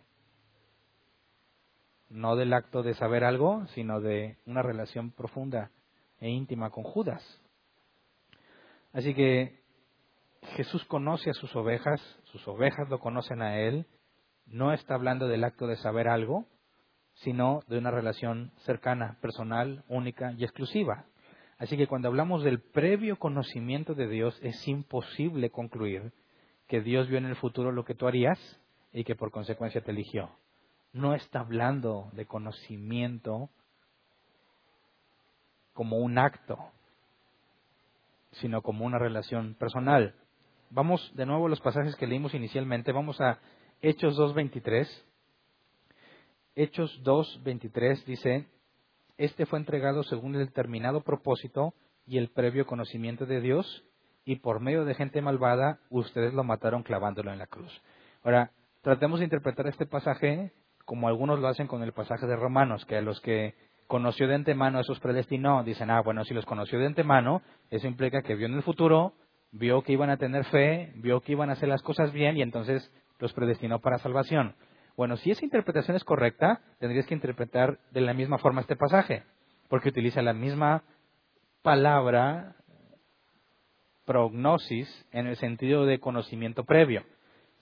[2.09, 5.71] No del acto de saber algo, sino de una relación profunda
[6.19, 7.21] e íntima con Judas.
[8.93, 9.61] Así que
[10.55, 13.87] Jesús conoce a sus ovejas, sus ovejas lo conocen a Él,
[14.45, 16.45] no está hablando del acto de saber algo,
[17.15, 21.05] sino de una relación cercana, personal, única y exclusiva.
[21.57, 26.13] Así que cuando hablamos del previo conocimiento de Dios, es imposible concluir
[26.67, 28.39] que Dios vio en el futuro lo que tú harías
[28.93, 30.29] y que por consecuencia te eligió.
[30.93, 33.49] No está hablando de conocimiento
[35.73, 36.59] como un acto,
[38.33, 40.15] sino como una relación personal.
[40.69, 42.91] Vamos de nuevo a los pasajes que leímos inicialmente.
[42.91, 43.39] Vamos a
[43.81, 44.87] Hechos 2.23.
[46.55, 48.47] Hechos 2.23 dice,
[49.17, 51.73] Este fue entregado según el determinado propósito
[52.05, 53.83] y el previo conocimiento de Dios,
[54.25, 57.71] y por medio de gente malvada ustedes lo mataron clavándolo en la cruz.
[58.23, 58.51] Ahora,
[58.83, 60.51] tratemos de interpretar este pasaje
[60.85, 63.55] como algunos lo hacen con el pasaje de Romanos, que a los que
[63.87, 67.41] conoció de antemano, esos predestinó, dicen, ah, bueno, si los conoció de antemano,
[67.71, 69.13] eso implica que vio en el futuro,
[69.51, 72.41] vio que iban a tener fe, vio que iban a hacer las cosas bien y
[72.41, 74.55] entonces los predestinó para salvación.
[74.97, 79.23] Bueno, si esa interpretación es correcta, tendrías que interpretar de la misma forma este pasaje,
[79.69, 80.83] porque utiliza la misma
[81.61, 82.57] palabra
[84.05, 87.03] prognosis en el sentido de conocimiento previo.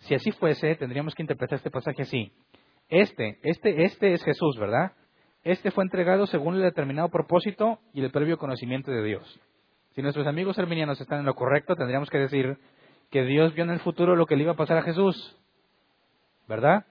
[0.01, 2.31] Si así fuese, tendríamos que interpretar este pasaje así.
[2.89, 4.93] Este, este, este es Jesús, ¿verdad?
[5.43, 9.39] Este fue entregado según el determinado propósito y el previo conocimiento de Dios.
[9.95, 12.57] Si nuestros amigos arminianos están en lo correcto, tendríamos que decir
[13.09, 15.37] que Dios vio en el futuro lo que le iba a pasar a Jesús,
[16.47, 16.85] ¿verdad?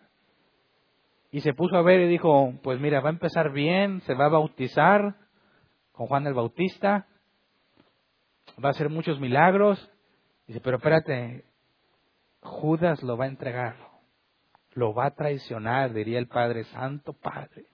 [1.33, 4.27] Y se puso a ver y dijo, pues mira, va a empezar bien, se va
[4.27, 5.17] a bautizar
[5.93, 7.07] con Juan el Bautista,
[8.63, 9.91] va a hacer muchos milagros.
[10.47, 11.45] Dice, pero espérate,
[12.41, 13.77] Judas lo va a entregar,
[14.73, 17.67] lo va a traicionar, diría el Padre Santo Padre.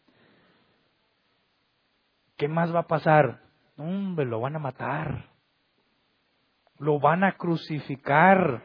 [2.36, 3.40] ¿Qué más va a pasar?
[3.76, 5.30] Hombre, lo van a matar.
[6.78, 8.62] Lo van a crucificar.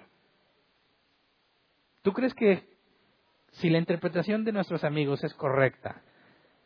[2.02, 2.68] ¿Tú crees que
[3.52, 6.02] si la interpretación de nuestros amigos es correcta,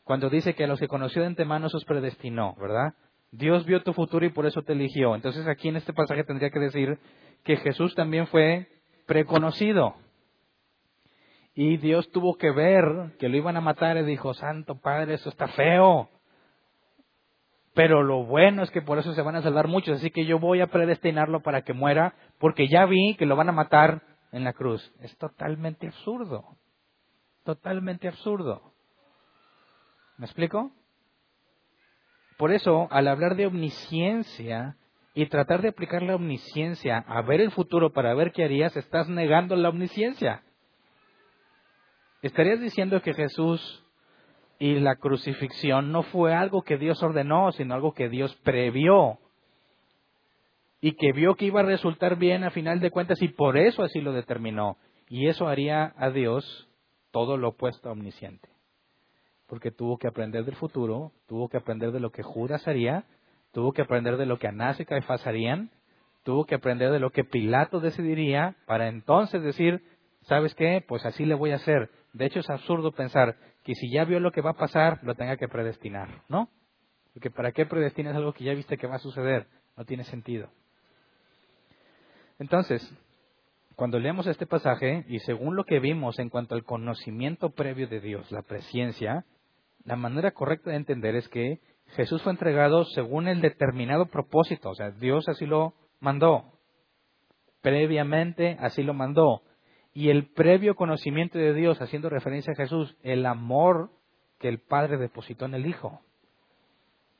[0.03, 2.93] cuando dice que a los que conoció de antemano os predestinó, ¿verdad?
[3.31, 5.13] Dios vio tu futuro y por eso te eligió.
[5.13, 6.99] Entonces aquí en este pasaje tendría que decir
[7.43, 8.67] que Jesús también fue
[9.05, 9.95] preconocido.
[11.53, 15.29] Y Dios tuvo que ver que lo iban a matar y dijo, Santo Padre, eso
[15.29, 16.09] está feo.
[17.73, 20.39] Pero lo bueno es que por eso se van a salvar muchos, así que yo
[20.39, 24.43] voy a predestinarlo para que muera, porque ya vi que lo van a matar en
[24.43, 24.93] la cruz.
[25.01, 26.57] Es totalmente absurdo.
[27.43, 28.73] Totalmente absurdo.
[30.17, 30.71] ¿Me explico?
[32.37, 34.77] Por eso, al hablar de omnisciencia
[35.15, 39.07] y tratar de aplicar la omnisciencia a ver el futuro para ver qué harías, estás
[39.07, 40.43] negando la omnisciencia.
[42.21, 43.81] Estarías diciendo que Jesús
[44.59, 49.19] y la crucifixión no fue algo que Dios ordenó, sino algo que Dios previó
[50.81, 53.83] y que vio que iba a resultar bien a final de cuentas y por eso
[53.83, 54.77] así lo determinó.
[55.07, 56.67] Y eso haría a Dios
[57.11, 58.49] todo lo opuesto a omnisciente.
[59.47, 63.05] Porque tuvo que aprender del futuro, tuvo que aprender de lo que Judas haría,
[63.55, 65.71] tuvo que aprender de lo que Anás y Caifás harían,
[66.23, 69.81] tuvo que aprender de lo que Pilato decidiría para entonces decir,
[70.23, 70.83] ¿sabes qué?
[70.85, 71.89] Pues así le voy a hacer.
[72.11, 75.15] De hecho es absurdo pensar que si ya vio lo que va a pasar, lo
[75.15, 76.49] tenga que predestinar, ¿no?
[77.13, 79.47] Porque ¿para qué predestinas algo que ya viste que va a suceder?
[79.77, 80.49] No tiene sentido.
[82.39, 82.93] Entonces,
[83.77, 88.01] cuando leemos este pasaje, y según lo que vimos en cuanto al conocimiento previo de
[88.01, 89.23] Dios, la presencia,
[89.85, 91.61] la manera correcta de entender es que
[91.95, 96.53] Jesús fue entregado según el determinado propósito, o sea, Dios así lo mandó,
[97.61, 99.41] previamente así lo mandó,
[99.93, 103.91] y el previo conocimiento de Dios, haciendo referencia a Jesús, el amor
[104.39, 106.01] que el Padre depositó en el Hijo,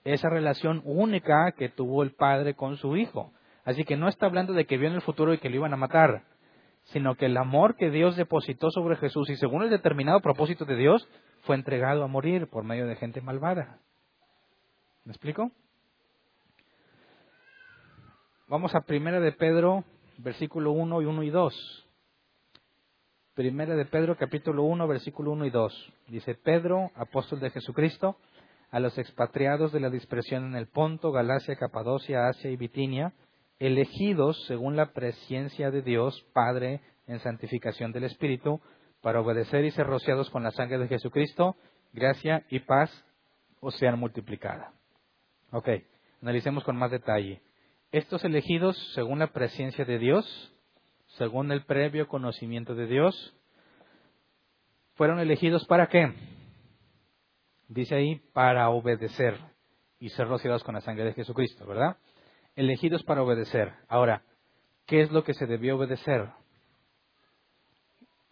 [0.04, 3.32] esa relación única que tuvo el Padre con su Hijo.
[3.64, 5.74] Así que no está hablando de que vio en el futuro y que lo iban
[5.74, 6.24] a matar
[6.86, 10.76] sino que el amor que Dios depositó sobre Jesús y según el determinado propósito de
[10.76, 11.08] Dios
[11.42, 13.80] fue entregado a morir por medio de gente malvada.
[15.06, 15.52] ¿Me explico?
[18.48, 19.84] Vamos a Primera de Pedro,
[20.18, 21.88] versículo 1 y 1 y 2.
[23.36, 25.94] Primera de Pedro, capítulo 1, versículo 1 y 2.
[26.08, 28.18] Dice, Pedro, apóstol de Jesucristo,
[28.72, 33.14] a los expatriados de la dispersión en el Ponto, Galacia, Capadocia, Asia y Bitinia,
[33.60, 38.60] elegidos según la presencia de Dios Padre en santificación del Espíritu,
[39.02, 41.56] para obedecer y ser rociados con la sangre de Jesucristo,
[41.94, 42.90] gracia y paz
[43.60, 44.74] os sean multiplicada.
[45.52, 45.70] Ok,
[46.22, 47.42] analicemos con más detalle.
[47.92, 50.52] Estos elegidos según la presencia de Dios
[51.18, 53.34] según el previo conocimiento de Dios,
[54.96, 56.14] fueron elegidos para qué?
[57.68, 59.38] Dice ahí, para obedecer
[60.00, 61.98] y ser rociados con la sangre de Jesucristo, ¿verdad?
[62.56, 63.74] Elegidos para obedecer.
[63.88, 64.24] Ahora,
[64.86, 66.30] ¿qué es lo que se debió obedecer?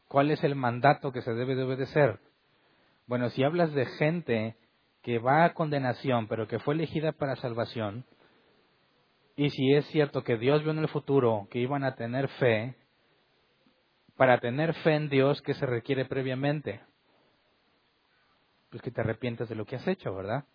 [0.07, 2.19] ¿Cuál es el mandato que se debe de obedecer?
[3.07, 4.55] Bueno, si hablas de gente
[5.03, 8.05] que va a condenación, pero que fue elegida para salvación,
[9.35, 12.75] y si es cierto que Dios vio en el futuro que iban a tener fe,
[14.15, 16.81] para tener fe en Dios, ¿qué se requiere previamente?
[18.69, 20.45] Pues que te arrepientas de lo que has hecho, ¿verdad?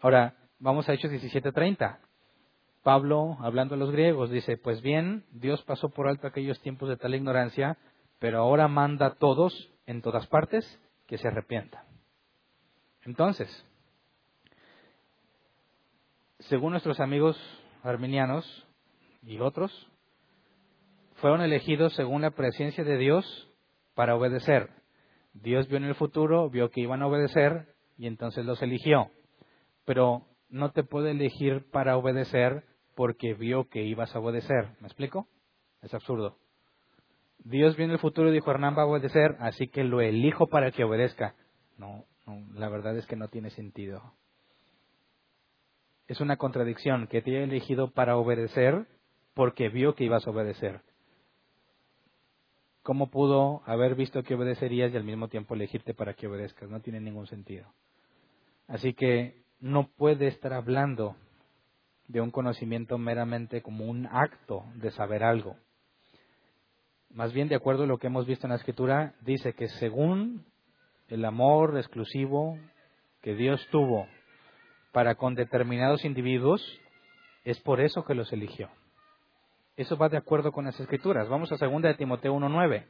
[0.00, 2.00] Ahora, vamos a Hechos 17:30.
[2.82, 6.96] Pablo, hablando a los griegos, dice, pues bien, Dios pasó por alto aquellos tiempos de
[6.96, 7.78] tal ignorancia,
[8.18, 11.85] pero ahora manda a todos, en todas partes, que se arrepientan.
[13.06, 13.48] Entonces,
[16.40, 17.38] según nuestros amigos
[17.84, 18.66] arminianos
[19.22, 19.88] y otros,
[21.14, 23.48] fueron elegidos según la presencia de Dios
[23.94, 24.70] para obedecer.
[25.34, 29.10] Dios vio en el futuro, vio que iban a obedecer y entonces los eligió.
[29.84, 32.64] Pero no te puede elegir para obedecer
[32.96, 34.70] porque vio que ibas a obedecer.
[34.80, 35.28] ¿Me explico?
[35.80, 36.38] Es absurdo.
[37.38, 40.48] Dios vio en el futuro y dijo, Hernán va a obedecer, así que lo elijo
[40.48, 41.36] para que obedezca.
[41.78, 42.04] No,
[42.54, 44.12] la verdad es que no tiene sentido.
[46.08, 48.86] Es una contradicción que te haya elegido para obedecer
[49.34, 50.80] porque vio que ibas a obedecer.
[52.82, 56.70] ¿Cómo pudo haber visto que obedecerías y al mismo tiempo elegirte para que obedezcas?
[56.70, 57.66] No tiene ningún sentido.
[58.68, 61.16] Así que no puede estar hablando
[62.08, 65.56] de un conocimiento meramente como un acto de saber algo.
[67.10, 70.44] Más bien, de acuerdo a lo que hemos visto en la Escritura, dice que según
[71.08, 72.58] el amor exclusivo
[73.22, 74.06] que Dios tuvo
[74.92, 76.62] para con determinados individuos,
[77.44, 78.70] es por eso que los eligió.
[79.76, 81.28] Eso va de acuerdo con las escrituras.
[81.28, 82.86] Vamos a 2 de Timoteo 1.9.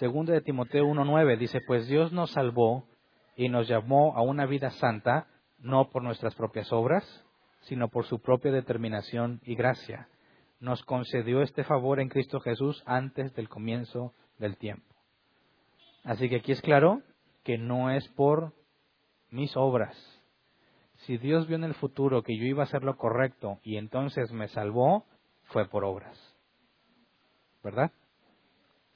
[0.00, 2.84] 2 de Timoteo 1.9 dice, pues Dios nos salvó
[3.36, 7.24] y nos llamó a una vida santa, no por nuestras propias obras,
[7.60, 10.08] sino por su propia determinación y gracia.
[10.58, 14.89] Nos concedió este favor en Cristo Jesús antes del comienzo del tiempo.
[16.04, 17.02] Así que aquí es claro
[17.44, 18.52] que no es por
[19.30, 19.96] mis obras.
[21.06, 24.32] Si Dios vio en el futuro que yo iba a hacer lo correcto y entonces
[24.32, 25.06] me salvó,
[25.44, 26.18] fue por obras.
[27.62, 27.92] ¿Verdad?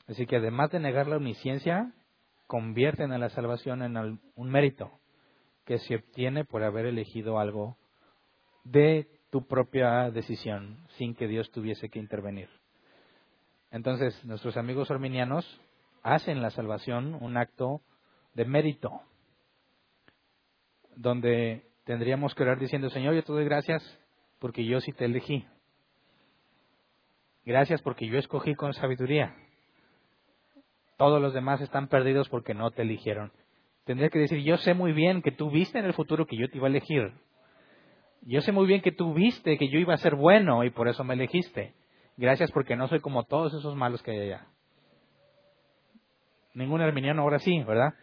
[0.07, 1.93] Así que además de negar la omnisciencia,
[2.47, 4.91] convierten a la salvación en un mérito
[5.65, 7.79] que se obtiene por haber elegido algo
[8.65, 12.49] de tu propia decisión sin que Dios tuviese que intervenir.
[13.71, 15.45] Entonces, nuestros amigos arminianos
[16.05, 17.81] hacen la salvación un acto
[18.35, 19.01] de mérito,
[20.95, 23.83] donde tendríamos que orar diciendo, Señor, yo te doy gracias
[24.39, 25.47] porque yo sí te elegí.
[27.45, 29.35] Gracias porque yo escogí con sabiduría.
[30.97, 33.33] Todos los demás están perdidos porque no te eligieron.
[33.85, 36.49] Tendría que decir, yo sé muy bien que tú viste en el futuro que yo
[36.49, 37.13] te iba a elegir.
[38.23, 40.89] Yo sé muy bien que tú viste que yo iba a ser bueno y por
[40.89, 41.75] eso me elegiste.
[42.17, 44.47] Gracias porque no soy como todos esos malos que hay allá.
[46.55, 47.95] Ningún arminiano ahora sí, ¿verdad?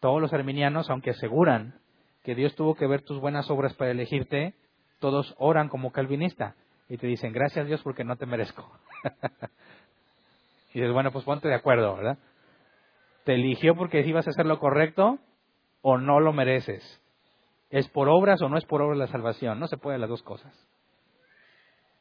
[0.00, 1.78] Todos los arminianos, aunque aseguran
[2.24, 4.54] que Dios tuvo que ver tus buenas obras para elegirte,
[4.98, 6.54] todos oran como calvinista
[6.88, 8.70] y te dicen, gracias Dios porque no te merezco.
[10.74, 12.18] y dices, bueno, pues ponte de acuerdo, ¿verdad?
[13.24, 15.18] ¿Te eligió porque ibas a hacer lo correcto
[15.82, 17.00] o no lo mereces?
[17.70, 19.60] ¿Es por obras o no es por obras la salvación?
[19.60, 20.52] No se puede las dos cosas.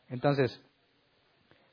[0.10, 0.60] Entonces,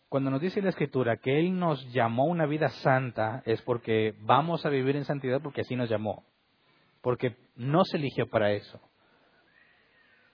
[0.09, 4.65] cuando nos dice la Escritura que Él nos llamó una vida santa, es porque vamos
[4.65, 6.25] a vivir en santidad porque así nos llamó.
[7.03, 8.81] Porque no se eligió para eso.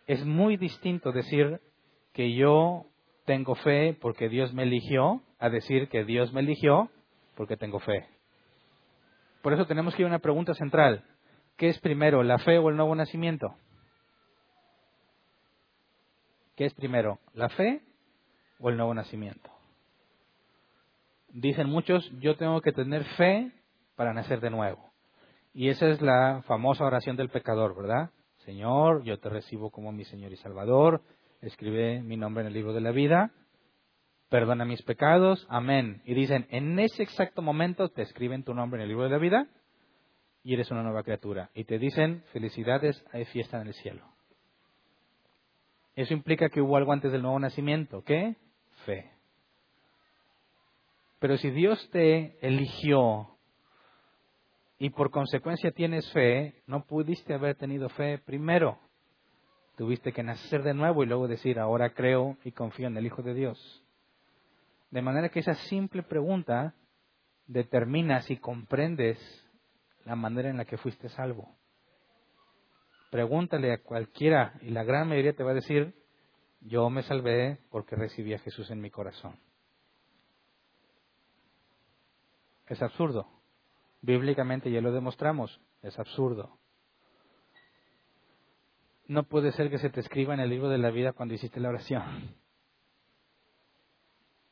[0.07, 1.61] Es muy distinto decir
[2.13, 2.87] que yo
[3.25, 6.91] tengo fe porque Dios me eligió a decir que Dios me eligió
[7.35, 8.09] porque tengo fe.
[9.43, 11.05] Por eso tenemos que ir a una pregunta central.
[11.57, 13.55] ¿Qué es primero, la fe o el nuevo nacimiento?
[16.57, 17.83] ¿Qué es primero, la fe
[18.61, 19.52] o el nuevo nacimiento?
[21.33, 23.51] Dicen muchos, yo tengo que tener fe
[23.97, 24.93] para nacer de nuevo.
[25.55, 28.11] Y esa es la famosa oración del pecador, ¿verdad?
[28.45, 31.03] Señor, yo te recibo como mi Señor y Salvador,
[31.41, 33.31] escribe mi nombre en el libro de la vida,
[34.29, 36.03] perdona mis pecados, amén.
[36.05, 39.19] Y dicen, en ese exacto momento te escriben tu nombre en el libro de la
[39.19, 39.47] vida
[40.43, 41.51] y eres una nueva criatura.
[41.55, 44.07] Y te dicen, felicidades, hay fiesta en el cielo.
[45.95, 48.03] Eso implica que hubo algo antes del nuevo nacimiento.
[48.03, 48.37] ¿Qué?
[48.85, 49.11] Fe.
[51.23, 53.39] Pero si Dios te eligió
[54.77, 58.81] y por consecuencia tienes fe, no pudiste haber tenido fe primero.
[59.77, 63.23] Tuviste que nacer de nuevo y luego decir, ahora creo y confío en el Hijo
[63.23, 63.85] de Dios.
[64.91, 66.75] De manera que esa simple pregunta
[67.47, 69.17] determina si comprendes
[70.05, 71.55] la manera en la que fuiste salvo.
[73.13, 75.95] Pregúntale a cualquiera y la gran mayoría te va a decir,
[76.63, 79.39] yo me salvé porque recibí a Jesús en mi corazón.
[82.67, 83.27] Es absurdo.
[84.01, 86.59] Bíblicamente ya lo demostramos, es absurdo.
[89.07, 91.61] No puede ser que se te escriba en el libro de la vida cuando hiciste
[91.61, 92.35] la oración.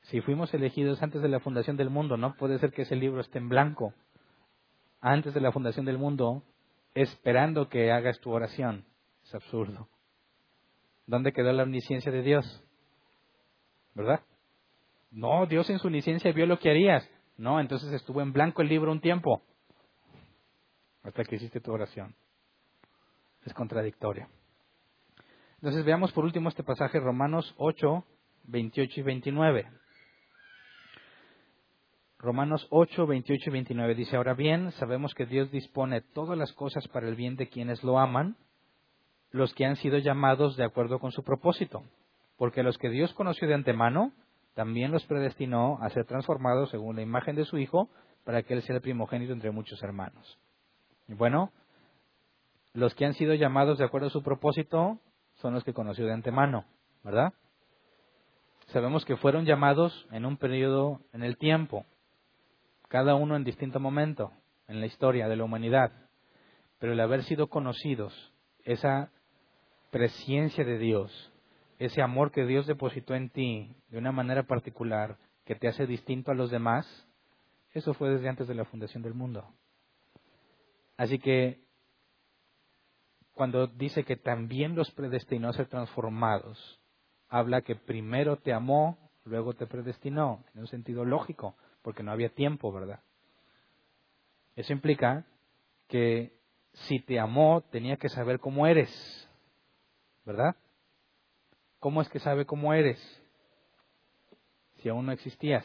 [0.03, 3.21] Si fuimos elegidos antes de la fundación del mundo, no puede ser que ese libro
[3.21, 3.95] esté en blanco
[5.01, 6.43] antes de la fundación del mundo
[6.95, 8.85] esperando que hagas tu oración.
[9.23, 9.89] Es absurdo.
[11.07, 12.65] ¿Dónde quedó la omnisciencia de Dios?
[13.95, 14.21] ¿Verdad?
[15.11, 17.09] No, Dios en su omnisciencia vio lo que harías.
[17.41, 19.43] No, entonces estuvo en blanco el libro un tiempo.
[21.03, 22.15] Hasta que hiciste tu oración.
[23.47, 24.29] Es contradictorio.
[25.55, 28.05] Entonces veamos por último este pasaje, Romanos 8,
[28.45, 29.71] 28 y 29.
[32.19, 36.87] Romanos 8, 28 y 29 dice, ahora bien, sabemos que Dios dispone todas las cosas
[36.89, 38.37] para el bien de quienes lo aman,
[39.31, 41.85] los que han sido llamados de acuerdo con su propósito,
[42.37, 44.13] porque los que Dios conoció de antemano,
[44.61, 47.89] también los predestinó a ser transformados según la imagen de su Hijo,
[48.27, 50.39] para que Él sea el primogénito entre muchos hermanos.
[51.09, 51.51] Y bueno,
[52.75, 54.99] los que han sido llamados de acuerdo a su propósito
[55.37, 56.67] son los que conoció de antemano,
[57.03, 57.33] ¿verdad?
[58.67, 61.87] Sabemos que fueron llamados en un periodo en el tiempo,
[62.89, 64.31] cada uno en distinto momento
[64.69, 65.91] en la historia de la humanidad.
[66.79, 68.13] Pero el haber sido conocidos,
[68.65, 69.11] esa
[69.91, 71.30] presencia de Dios,
[71.81, 75.17] ese amor que Dios depositó en ti de una manera particular
[75.47, 76.87] que te hace distinto a los demás,
[77.73, 79.49] eso fue desde antes de la fundación del mundo.
[80.99, 81.65] Así que
[83.33, 86.83] cuando dice que también los predestinó a ser transformados,
[87.31, 92.29] habla que primero te amó, luego te predestinó, en un sentido lógico, porque no había
[92.29, 93.01] tiempo, ¿verdad?
[94.55, 95.25] Eso implica
[95.89, 96.35] que
[96.75, 98.91] si te amó, tenía que saber cómo eres,
[100.27, 100.55] ¿verdad?
[101.81, 103.01] ¿Cómo es que sabe cómo eres?
[104.77, 105.65] Si aún no existías,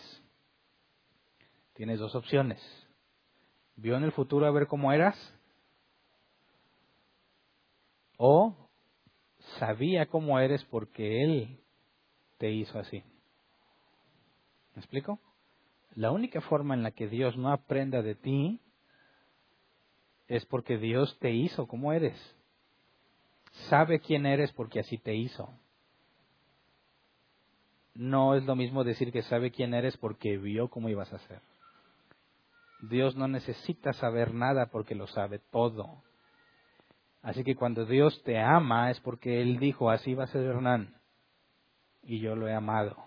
[1.74, 2.62] tienes dos opciones.
[3.76, 5.16] ¿Vio en el futuro a ver cómo eras?
[8.18, 8.56] ¿O
[9.60, 11.60] sabía cómo eres porque Él
[12.38, 13.04] te hizo así?
[14.74, 15.20] ¿Me explico?
[15.96, 18.62] La única forma en la que Dios no aprenda de ti
[20.28, 22.18] es porque Dios te hizo como eres.
[23.70, 25.50] Sabe quién eres porque así te hizo.
[27.96, 31.42] No es lo mismo decir que sabe quién eres porque vio cómo ibas a ser.
[32.82, 36.04] Dios no necesita saber nada porque lo sabe todo.
[37.24, 40.96] Así que cuando Dios te ama es porque Él dijo, así va a ser Hernán.
[42.04, 43.06] Y yo lo he amado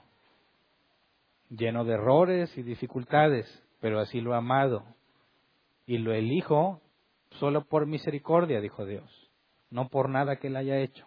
[1.51, 3.47] lleno de errores y dificultades,
[3.81, 4.85] pero así lo he amado.
[5.87, 6.81] Y lo elijo
[7.39, 9.31] solo por misericordia, dijo Dios,
[9.71, 11.07] no por nada que él haya hecho.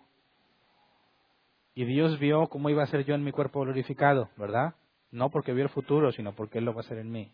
[1.74, 4.76] Y Dios vio cómo iba a ser yo en mi cuerpo glorificado, ¿verdad?
[5.10, 7.32] No porque vio el futuro, sino porque Él lo va a hacer en mí.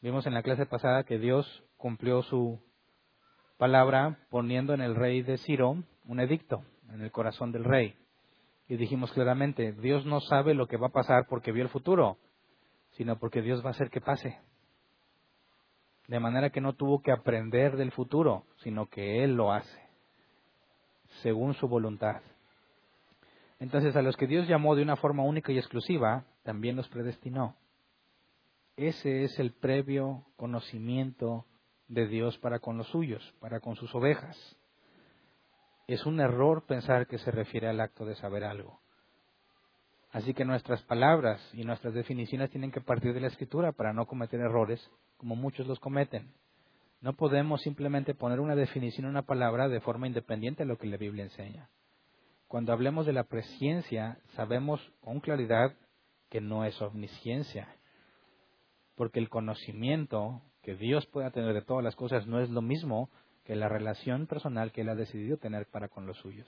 [0.00, 2.60] Vimos en la clase pasada que Dios cumplió su
[3.58, 7.96] palabra poniendo en el rey de Ciro un edicto en el corazón del rey.
[8.68, 12.18] Y dijimos claramente, Dios no sabe lo que va a pasar porque vio el futuro,
[12.92, 14.38] sino porque Dios va a hacer que pase.
[16.08, 19.80] De manera que no tuvo que aprender del futuro, sino que Él lo hace,
[21.22, 22.22] según su voluntad.
[23.62, 27.54] Entonces, a los que Dios llamó de una forma única y exclusiva, también los predestinó.
[28.76, 31.46] Ese es el previo conocimiento
[31.86, 34.36] de Dios para con los suyos, para con sus ovejas.
[35.86, 38.80] Es un error pensar que se refiere al acto de saber algo.
[40.10, 44.06] Así que nuestras palabras y nuestras definiciones tienen que partir de la escritura para no
[44.06, 46.34] cometer errores como muchos los cometen.
[47.00, 50.88] No podemos simplemente poner una definición a una palabra de forma independiente de lo que
[50.88, 51.70] la Biblia enseña.
[52.52, 55.74] Cuando hablemos de la presciencia, sabemos con claridad
[56.28, 57.66] que no es omnisciencia,
[58.94, 63.08] porque el conocimiento que Dios pueda tener de todas las cosas no es lo mismo
[63.46, 66.46] que la relación personal que él ha decidido tener para con los suyos.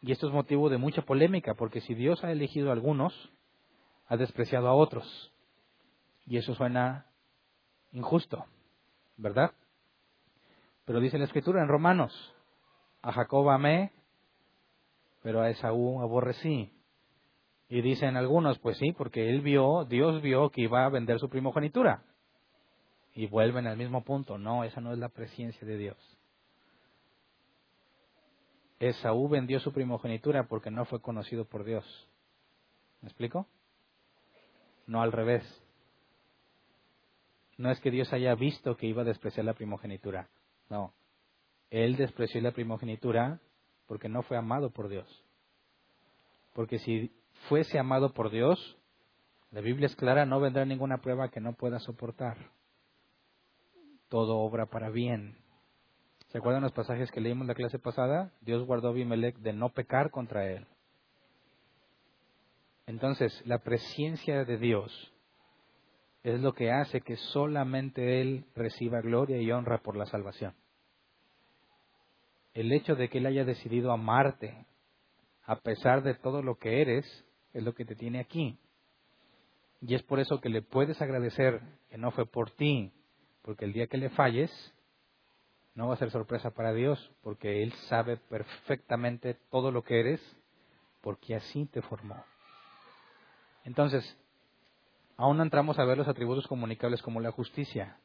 [0.00, 3.14] Y esto es motivo de mucha polémica, porque si Dios ha elegido a algunos,
[4.08, 5.32] ha despreciado a otros.
[6.26, 7.06] Y eso suena
[7.92, 8.46] injusto,
[9.16, 9.52] ¿verdad?
[10.84, 12.34] Pero dice la Escritura en Romanos,
[13.00, 13.92] a Jacob amé,
[15.22, 16.72] pero a Esaú aborrecí.
[17.68, 21.28] Y dicen algunos, pues sí, porque él vio, Dios vio que iba a vender su
[21.28, 22.02] primogenitura
[23.14, 24.36] y vuelven al mismo punto.
[24.36, 26.18] No, esa no es la presencia de Dios.
[28.78, 31.84] Esaú vendió su primogenitura porque no fue conocido por Dios.
[33.00, 33.46] ¿Me explico?
[34.86, 35.42] no al revés.
[37.56, 40.28] No es que Dios haya visto que iba a despreciar la primogenitura,
[40.68, 40.92] no.
[41.70, 43.40] Él despreció la primogenitura
[43.86, 45.24] porque no fue amado por Dios.
[46.54, 47.10] Porque si
[47.48, 48.76] fuese amado por Dios,
[49.50, 52.36] la Biblia es clara, no vendrá ninguna prueba que no pueda soportar.
[54.08, 55.36] Todo obra para bien.
[56.28, 58.32] ¿Se acuerdan los pasajes que leímos la clase pasada?
[58.40, 60.66] Dios guardó a Abimelech de no pecar contra él.
[62.86, 65.12] Entonces, la presencia de Dios
[66.22, 70.54] es lo que hace que solamente Él reciba gloria y honra por la salvación.
[72.54, 74.66] El hecho de que Él haya decidido amarte,
[75.44, 78.58] a pesar de todo lo que eres, es lo que te tiene aquí.
[79.80, 82.92] Y es por eso que le puedes agradecer que no fue por ti,
[83.42, 84.50] porque el día que le falles,
[85.74, 90.20] no va a ser sorpresa para Dios, porque Él sabe perfectamente todo lo que eres,
[91.00, 92.22] porque así te formó.
[93.64, 94.16] Entonces,
[95.16, 97.98] aún no entramos a ver los atributos comunicables como la justicia,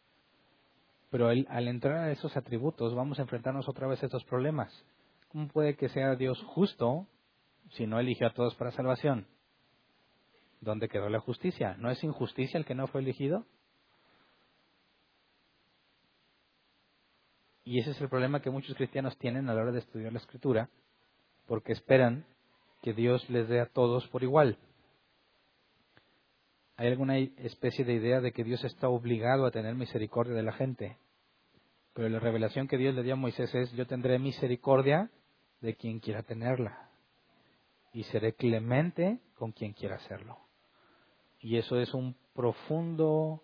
[1.10, 4.86] pero al entrar a esos atributos vamos a enfrentarnos otra vez a estos problemas.
[5.30, 7.08] ¿Cómo puede que sea Dios justo
[7.72, 9.28] si no eligió a todos para salvación?
[10.62, 11.76] ¿Dónde quedó la justicia?
[11.78, 13.46] ¿No es injusticia el que no fue elegido?
[17.64, 20.20] Y ese es el problema que muchos cristianos tienen a la hora de estudiar la
[20.20, 20.70] escritura,
[21.48, 22.26] porque esperan
[22.82, 24.58] que Dios les dé a todos por igual.
[26.80, 30.54] ¿Hay alguna especie de idea de que Dios está obligado a tener misericordia de la
[30.54, 30.98] gente?
[31.94, 35.10] Pero la revelación que Dios le dio a Moisés es, yo tendré misericordia
[35.60, 36.92] de quien quiera tenerla.
[37.94, 40.38] Y seré clemente con quien quiera hacerlo.
[41.40, 43.42] Y eso es un profundo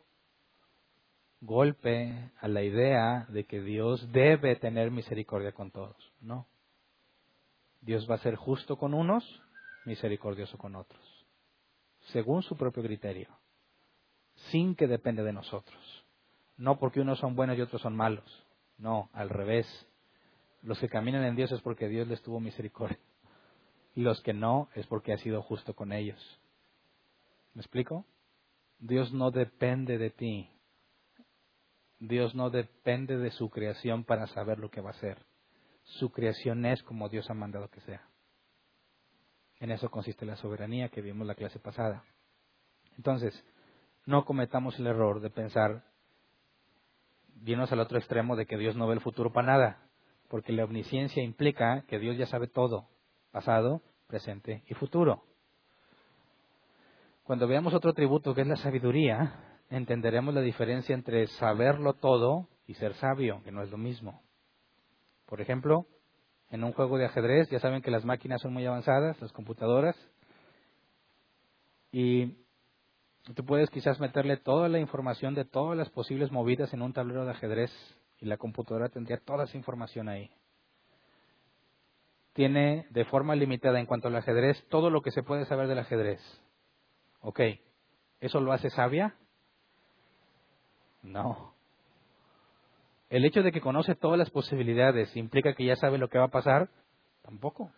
[1.41, 6.13] golpe a la idea de que Dios debe tener misericordia con todos.
[6.21, 6.45] No.
[7.81, 9.41] Dios va a ser justo con unos,
[9.85, 11.12] misericordioso con otros
[12.11, 13.29] según su propio criterio,
[14.51, 16.05] sin que depende de nosotros.
[16.57, 18.45] No porque unos son buenos y otros son malos.
[18.77, 19.67] No, al revés.
[20.61, 22.99] Los que caminan en Dios es porque Dios les tuvo misericordia.
[23.95, 26.19] Y los que no es porque ha sido justo con ellos.
[27.53, 28.05] ¿Me explico?
[28.79, 30.49] Dios no depende de ti.
[31.99, 35.25] Dios no depende de su creación para saber lo que va a hacer.
[35.83, 38.07] Su creación es como Dios ha mandado que sea.
[39.63, 42.03] En eso consiste la soberanía que vimos la clase pasada.
[42.97, 43.45] Entonces,
[44.05, 45.85] no cometamos el error de pensar,
[47.35, 49.79] vienes al otro extremo de que Dios no ve el futuro para nada,
[50.27, 52.89] porque la omnisciencia implica que Dios ya sabe todo,
[53.31, 55.23] pasado, presente y futuro.
[57.23, 62.73] Cuando veamos otro atributo que es la sabiduría, entenderemos la diferencia entre saberlo todo y
[62.73, 64.23] ser sabio, que no es lo mismo.
[65.25, 65.87] Por ejemplo,
[66.53, 67.49] en un juego de ajedrez.
[67.49, 69.97] Ya saben que las máquinas son muy avanzadas, las computadoras.
[71.91, 72.37] Y
[73.35, 77.25] tú puedes quizás meterle toda la información de todas las posibles movidas en un tablero
[77.25, 77.71] de ajedrez
[78.19, 80.29] y la computadora tendría toda esa información ahí.
[82.33, 85.79] Tiene de forma limitada en cuanto al ajedrez todo lo que se puede saber del
[85.79, 86.21] ajedrez.
[87.21, 87.39] Ok,
[88.19, 89.15] ¿eso lo hace sabia?
[91.01, 91.52] No.
[93.13, 96.25] El hecho de que conoce todas las posibilidades implica que ya sabe lo que va
[96.25, 96.71] a pasar,
[97.21, 97.71] tampoco.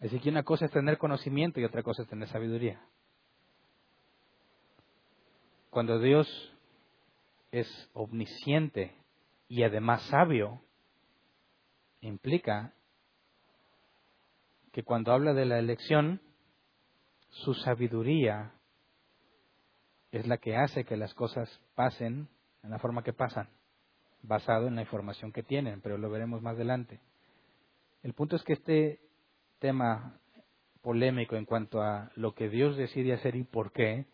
[0.00, 2.84] Así que una cosa es tener conocimiento y otra cosa es tener sabiduría.
[5.70, 6.26] Cuando Dios
[7.52, 8.92] es omnisciente
[9.46, 10.60] y además sabio,
[12.00, 12.72] implica
[14.72, 16.20] que cuando habla de la elección,
[17.28, 18.52] su sabiduría
[20.10, 22.28] es la que hace que las cosas pasen
[22.64, 23.48] en la forma que pasan
[24.26, 27.00] basado en la información que tienen, pero lo veremos más adelante.
[28.02, 29.00] El punto es que este
[29.58, 30.18] tema
[30.82, 34.06] polémico en cuanto a lo que Dios decide hacer y por qué,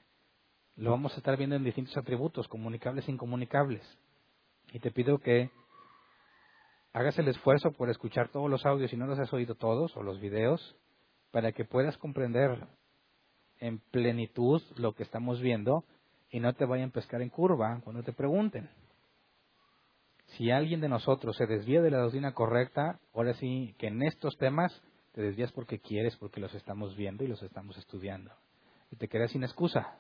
[0.77, 3.83] lo vamos a estar viendo en distintos atributos, comunicables e incomunicables.
[4.73, 5.51] Y te pido que
[6.95, 10.03] hagas el esfuerzo por escuchar todos los audios, si no los has oído todos, o
[10.03, 10.77] los videos,
[11.31, 12.67] para que puedas comprender
[13.59, 15.85] en plenitud lo que estamos viendo
[16.31, 18.71] y no te vayan a pescar en curva cuando te pregunten.
[20.37, 24.37] Si alguien de nosotros se desvía de la doctrina correcta, ahora sí que en estos
[24.39, 28.33] temas te desvías porque quieres, porque los estamos viendo y los estamos estudiando.
[28.91, 29.99] Y te quedas sin excusa.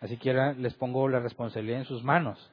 [0.00, 2.52] Así que ahora les pongo la responsabilidad en sus manos.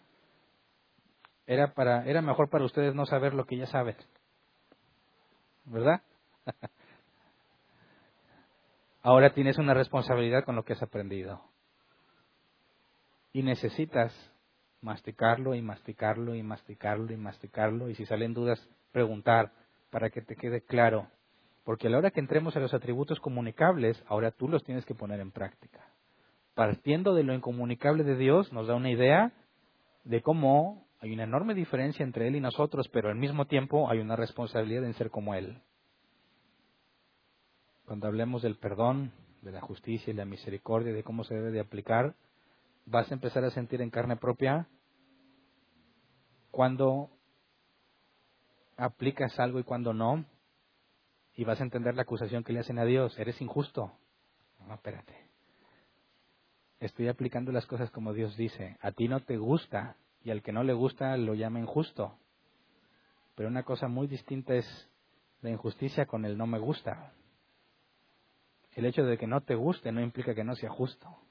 [1.47, 3.95] Era, para, era mejor para ustedes no saber lo que ya saben.
[5.65, 6.01] ¿Verdad?
[9.01, 11.41] ahora tienes una responsabilidad con lo que has aprendido.
[13.33, 14.13] Y necesitas
[14.85, 19.51] masticarlo y masticarlo y masticarlo y masticarlo y si salen dudas, preguntar
[19.89, 21.07] para que te quede claro
[21.63, 24.93] Porque a la hora que entremos a los atributos comunicables, ahora tú los tienes que
[24.93, 25.79] poner en práctica.
[26.53, 29.31] Partiendo de lo incomunicable de Dios, nos da una idea
[30.03, 33.97] de cómo hay una enorme diferencia entre Él y nosotros, pero al mismo tiempo hay
[33.97, 35.57] una responsabilidad en ser como Él.
[37.87, 39.11] Cuando hablemos del perdón,
[39.41, 42.13] de la justicia y la misericordia, de cómo se debe de aplicar,
[42.85, 44.67] vas a empezar a sentir en carne propia
[46.51, 47.09] cuando
[48.77, 50.25] aplicas algo y cuando no,
[51.35, 53.91] y vas a entender la acusación que le hacen a Dios, eres injusto.
[54.65, 55.13] No, espérate.
[56.79, 58.77] Estoy aplicando las cosas como Dios dice.
[58.81, 62.17] A ti no te gusta y al que no le gusta lo llama injusto.
[63.35, 64.89] Pero una cosa muy distinta es
[65.41, 67.11] la injusticia con el no me gusta.
[68.73, 71.24] El hecho de que no te guste no implica que no sea justo.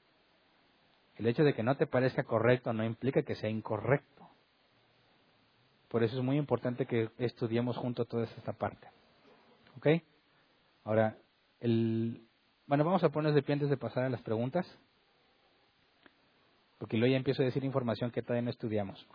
[1.17, 4.27] El hecho de que no te parezca correcto no implica que sea incorrecto.
[5.87, 8.87] Por eso es muy importante que estudiemos junto toda esta parte.
[9.77, 9.87] ¿Ok?
[10.83, 11.17] Ahora,
[11.61, 12.21] el...
[12.67, 14.67] bueno, vamos a ponernos de pie antes de pasar a las preguntas.
[16.77, 19.07] Porque luego ya empiezo a decir información que todavía no estudiamos.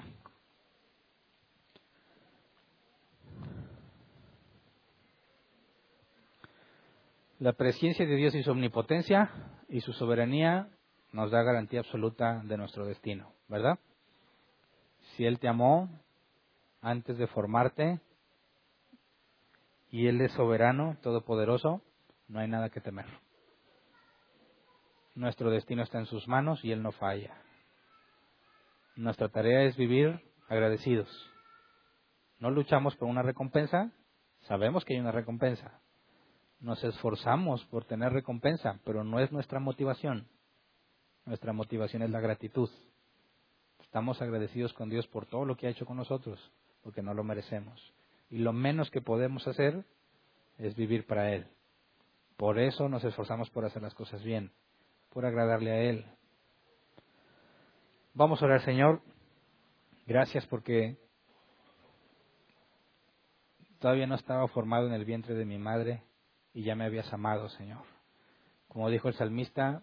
[7.39, 9.31] La presencia de Dios y su omnipotencia
[9.69, 10.69] y su soberanía
[11.13, 13.79] nos da garantía absoluta de nuestro destino, ¿verdad?
[15.17, 15.89] Si Él te amó
[16.81, 18.01] antes de formarte,
[19.91, 21.83] y Él es soberano, todopoderoso,
[22.29, 23.07] no hay nada que temer.
[25.15, 27.35] Nuestro destino está en sus manos y Él no falla.
[28.95, 31.09] Nuestra tarea es vivir agradecidos.
[32.39, 33.91] No luchamos por una recompensa,
[34.43, 35.81] sabemos que hay una recompensa.
[36.61, 40.29] Nos esforzamos por tener recompensa, pero no es nuestra motivación.
[41.25, 42.71] Nuestra motivación es la gratitud.
[43.81, 46.53] Estamos agradecidos con Dios por todo lo que ha hecho con nosotros,
[46.83, 47.93] porque no lo merecemos
[48.31, 49.85] y lo menos que podemos hacer
[50.57, 51.47] es vivir para Él.
[52.37, 54.53] Por eso nos esforzamos por hacer las cosas bien,
[55.11, 56.07] por agradarle a Él.
[58.15, 59.03] Vamos a orar, Señor.
[60.07, 60.97] Gracias porque
[63.81, 66.03] todavía no estaba formado en el vientre de mi madre
[66.55, 67.83] y ya me habías amado, Señor.
[68.69, 69.83] Como dijo el salmista,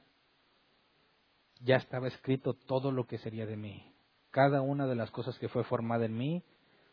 [1.64, 3.92] ya estaba escrito todo lo que sería de mí.
[4.32, 6.44] Cada una de las cosas que fue formada en mí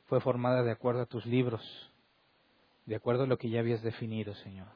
[0.07, 1.62] fue formada de acuerdo a tus libros,
[2.87, 4.69] de acuerdo a lo que ya habías definido, Señor.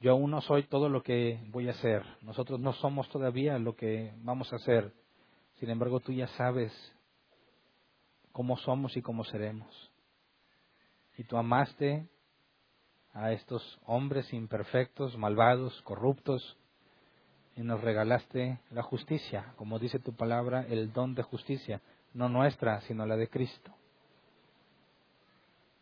[0.00, 2.04] Yo aún no soy todo lo que voy a ser.
[2.20, 4.92] Nosotros no somos todavía lo que vamos a ser.
[5.58, 6.72] Sin embargo, tú ya sabes
[8.32, 9.90] cómo somos y cómo seremos.
[11.16, 12.06] Y tú amaste
[13.14, 16.58] a estos hombres imperfectos, malvados, corruptos,
[17.56, 21.80] y nos regalaste la justicia, como dice tu palabra, el don de justicia,
[22.12, 23.74] no nuestra, sino la de Cristo.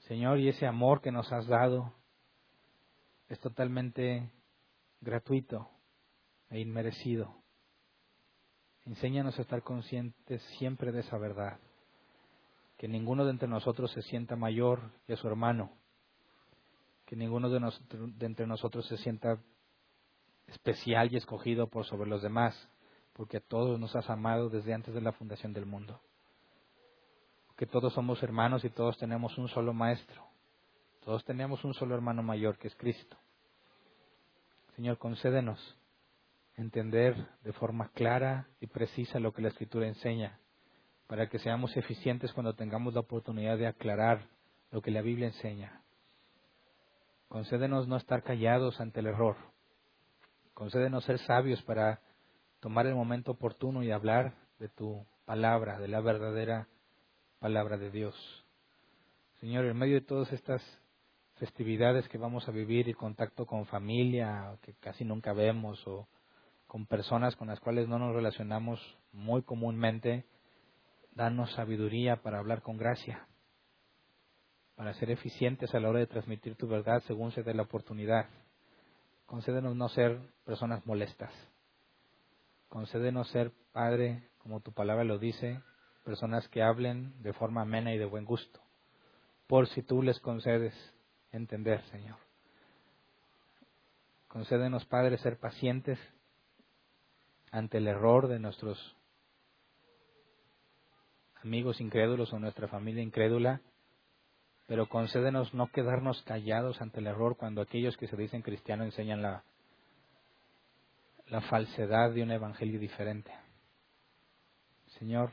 [0.06, 1.92] Señor, y ese amor que nos has dado
[3.28, 4.30] es totalmente
[5.00, 5.68] gratuito
[6.50, 7.34] e inmerecido.
[8.84, 11.58] Enséñanos a estar conscientes siempre de esa verdad,
[12.76, 15.72] que ninguno de entre nosotros se sienta mayor que su hermano,
[17.06, 19.38] que ninguno de, entre nosotros se sienta
[20.46, 22.68] especial y escogido por sobre los demás,
[23.12, 26.00] porque a todos nos has amado desde antes de la fundación del mundo
[27.56, 30.22] que todos somos hermanos y todos tenemos un solo maestro.
[31.04, 33.16] Todos tenemos un solo hermano mayor que es Cristo.
[34.74, 35.76] Señor, concédenos
[36.56, 40.38] entender de forma clara y precisa lo que la Escritura enseña,
[41.06, 44.26] para que seamos eficientes cuando tengamos la oportunidad de aclarar
[44.70, 45.82] lo que la Biblia enseña.
[47.28, 49.36] Concédenos no estar callados ante el error.
[50.54, 52.00] Concédenos ser sabios para
[52.60, 56.68] tomar el momento oportuno y hablar de tu palabra, de la verdadera
[57.40, 58.14] palabra de Dios.
[59.40, 60.62] Señor, en medio de todas estas
[61.34, 66.08] festividades que vamos a vivir y contacto con familia que casi nunca vemos o
[66.68, 68.80] con personas con las cuales no nos relacionamos
[69.12, 70.24] muy comúnmente,
[71.12, 73.26] danos sabiduría para hablar con gracia,
[74.76, 78.28] para ser eficientes a la hora de transmitir tu verdad según se dé la oportunidad.
[79.26, 81.32] Concédenos no ser personas molestas.
[82.68, 85.60] Concédenos ser, Padre, como tu palabra lo dice,
[86.04, 88.60] personas que hablen de forma amena y de buen gusto,
[89.46, 90.74] por si tú les concedes
[91.32, 92.18] entender, Señor.
[94.28, 95.98] Concédenos, Padre, ser pacientes
[97.50, 98.96] ante el error de nuestros
[101.42, 103.60] amigos incrédulos o nuestra familia incrédula,
[104.66, 109.22] pero concédenos no quedarnos callados ante el error cuando aquellos que se dicen cristianos enseñan
[109.22, 109.44] la,
[111.50, 113.30] falsedad de un evangelio diferente.
[114.98, 115.32] Señor,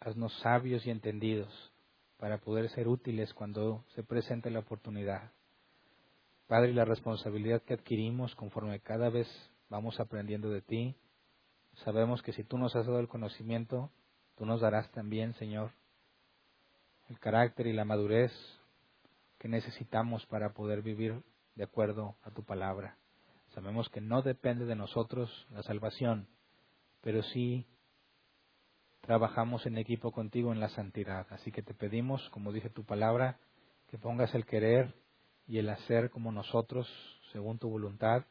[0.00, 1.72] haznos sabios y entendidos
[2.18, 5.32] para poder ser útiles cuando se presente la oportunidad.
[6.46, 9.28] Padre, la responsabilidad que adquirimos conforme cada vez
[9.68, 10.94] vamos aprendiendo de ti,
[11.84, 13.90] sabemos que si tú nos has dado el conocimiento,
[14.36, 15.72] tú nos darás también, Señor,
[17.08, 18.32] el carácter y la madurez
[19.38, 21.22] que necesitamos para poder vivir
[21.54, 22.96] de acuerdo a tu palabra.
[23.54, 26.28] Sabemos que no depende de nosotros la salvación,
[27.00, 27.66] pero sí
[29.02, 31.26] trabajamos en equipo contigo en la santidad.
[31.30, 33.38] Así que te pedimos, como dice tu palabra,
[33.88, 34.94] que pongas el querer
[35.46, 36.88] y el hacer como nosotros,
[37.32, 38.24] según tu voluntad,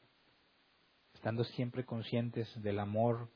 [1.13, 3.29] estando siempre conscientes del amor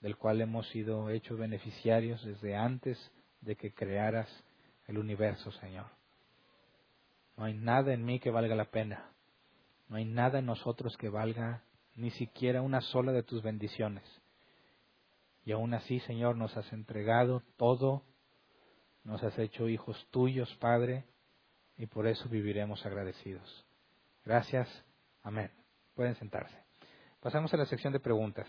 [0.00, 2.98] del cual hemos sido hechos beneficiarios desde antes
[3.42, 4.28] de que crearas
[4.86, 5.86] el universo, Señor.
[7.36, 9.10] No hay nada en mí que valga la pena.
[9.88, 11.62] No hay nada en nosotros que valga
[11.94, 14.04] ni siquiera una sola de tus bendiciones.
[15.44, 18.02] Y aún así, Señor, nos has entregado todo,
[19.04, 21.04] nos has hecho hijos tuyos, Padre,
[21.76, 23.66] y por eso viviremos agradecidos.
[24.24, 24.68] Gracias.
[25.22, 25.50] Amén.
[25.94, 26.56] Pueden sentarse.
[27.20, 28.46] Pasamos a la sección de preguntas.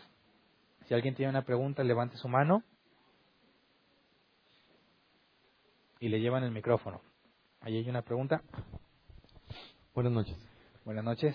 [0.87, 2.63] Si alguien tiene una pregunta, levante su mano
[6.03, 6.99] y le llevan el micrófono.
[7.61, 8.43] Ahí hay una pregunta.
[9.95, 10.37] Buenas noches.
[10.83, 11.33] Buenas noches.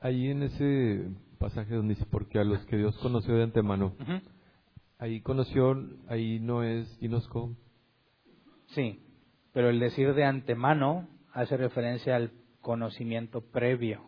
[0.00, 3.94] Ahí en ese pasaje donde dice, porque a los que Dios conoció de antemano,
[4.98, 7.54] ahí conoció, ahí no es Ginosco.
[8.70, 9.06] Sí,
[9.52, 14.02] pero el decir de antemano hace referencia al conocimiento previo.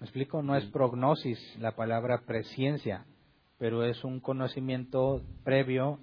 [0.00, 0.42] ¿Me explico?
[0.42, 3.04] No es prognosis la palabra presciencia,
[3.58, 6.00] pero es un conocimiento previo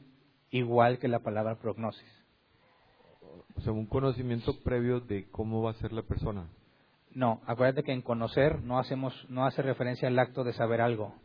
[0.52, 2.25] igual que la palabra prognosis.
[3.58, 6.48] O sea, un conocimiento previo de cómo va a ser la persona.
[7.12, 11.16] No, acuérdate que en conocer no hacemos, no hace referencia al acto de saber algo.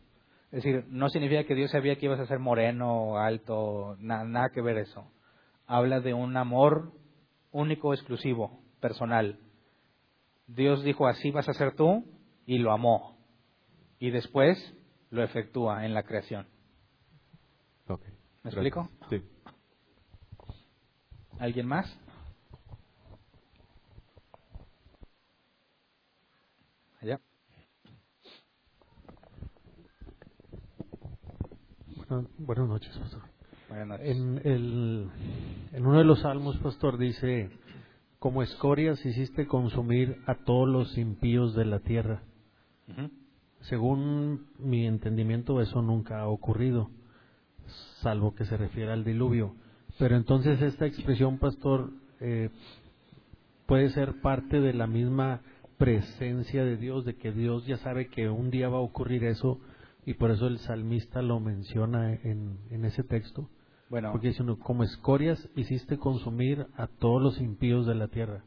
[0.51, 4.49] Es decir, no significa que Dios sabía que ibas a ser moreno, alto, na- nada
[4.53, 5.05] que ver eso.
[5.67, 6.93] Habla de un amor
[7.51, 9.39] único, exclusivo, personal.
[10.47, 12.05] Dios dijo así vas a ser tú
[12.45, 13.17] y lo amó.
[13.99, 14.57] Y después
[15.09, 16.47] lo efectúa en la creación.
[17.87, 18.01] Ok.
[18.43, 18.53] ¿Me gracias.
[18.53, 18.89] explico?
[19.09, 19.21] Sí.
[21.39, 21.97] ¿Alguien más?
[27.01, 27.19] Allá.
[32.37, 33.21] Buenas noches, pastor.
[33.69, 34.07] Buenas noches.
[34.09, 35.09] En, el,
[35.71, 37.49] en uno de los salmos, pastor, dice,
[38.19, 42.23] como escorias hiciste consumir a todos los impíos de la tierra.
[43.61, 46.89] Según mi entendimiento, eso nunca ha ocurrido,
[48.01, 49.55] salvo que se refiere al diluvio.
[49.97, 52.49] Pero entonces esta expresión, pastor, eh,
[53.67, 55.39] puede ser parte de la misma
[55.77, 59.61] presencia de Dios, de que Dios ya sabe que un día va a ocurrir eso
[60.05, 63.49] y por eso el salmista lo menciona en, en ese texto.
[63.89, 68.43] Bueno, Porque dice uno, como escorias hiciste consumir a todos los impíos de la tierra.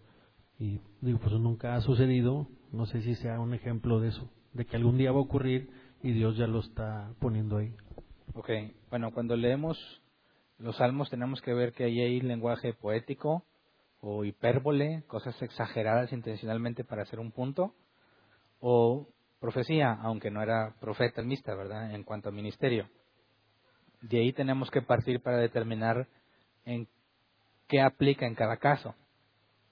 [0.58, 4.64] Y digo, pues nunca ha sucedido, no sé si sea un ejemplo de eso, de
[4.64, 5.68] que algún día va a ocurrir
[6.02, 7.74] y Dios ya lo está poniendo ahí.
[8.34, 8.50] Ok,
[8.90, 9.78] bueno, cuando leemos
[10.58, 13.44] los salmos tenemos que ver que ahí hay lenguaje poético
[14.00, 17.74] o hipérbole, cosas exageradas intencionalmente para hacer un punto,
[18.60, 19.08] o
[19.44, 21.94] profecía, aunque no era profeta el mista, ¿verdad?
[21.94, 22.88] En cuanto a ministerio.
[24.00, 26.08] De ahí tenemos que partir para determinar
[26.64, 26.88] en
[27.68, 28.94] qué aplica en cada caso.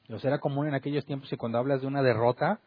[0.08, 2.60] Sea, era común en aquellos tiempos que cuando hablas de una derrota,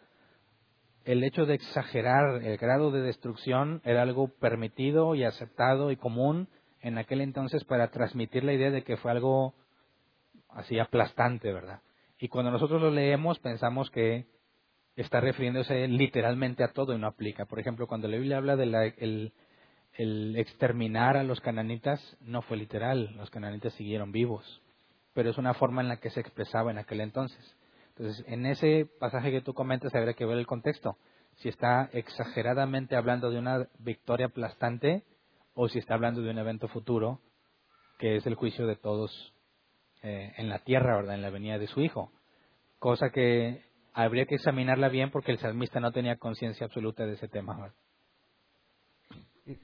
[1.04, 6.48] el hecho de exagerar el grado de destrucción era algo permitido y aceptado y común
[6.82, 9.54] en aquel entonces para transmitir la idea de que fue algo
[10.50, 11.82] así aplastante, ¿verdad?
[12.18, 14.26] Y cuando nosotros lo leemos pensamos que
[14.96, 17.46] está refiriéndose literalmente a todo y no aplica.
[17.46, 19.34] Por ejemplo, cuando la Biblia habla del el,
[19.94, 24.62] el exterminar a los cananitas, no fue literal, los cananitas siguieron vivos,
[25.14, 27.56] pero es una forma en la que se expresaba en aquel entonces.
[27.98, 30.98] Entonces, en ese pasaje que tú comentas habría que ver el contexto.
[31.36, 35.04] Si está exageradamente hablando de una victoria aplastante
[35.54, 37.22] o si está hablando de un evento futuro,
[37.98, 39.34] que es el juicio de todos
[40.04, 41.16] eh, en la tierra, ¿verdad?
[41.16, 42.12] En la venida de su Hijo.
[42.80, 43.65] Cosa que
[43.96, 47.74] habría que examinarla bien porque el salmista no tenía conciencia absoluta de ese tema.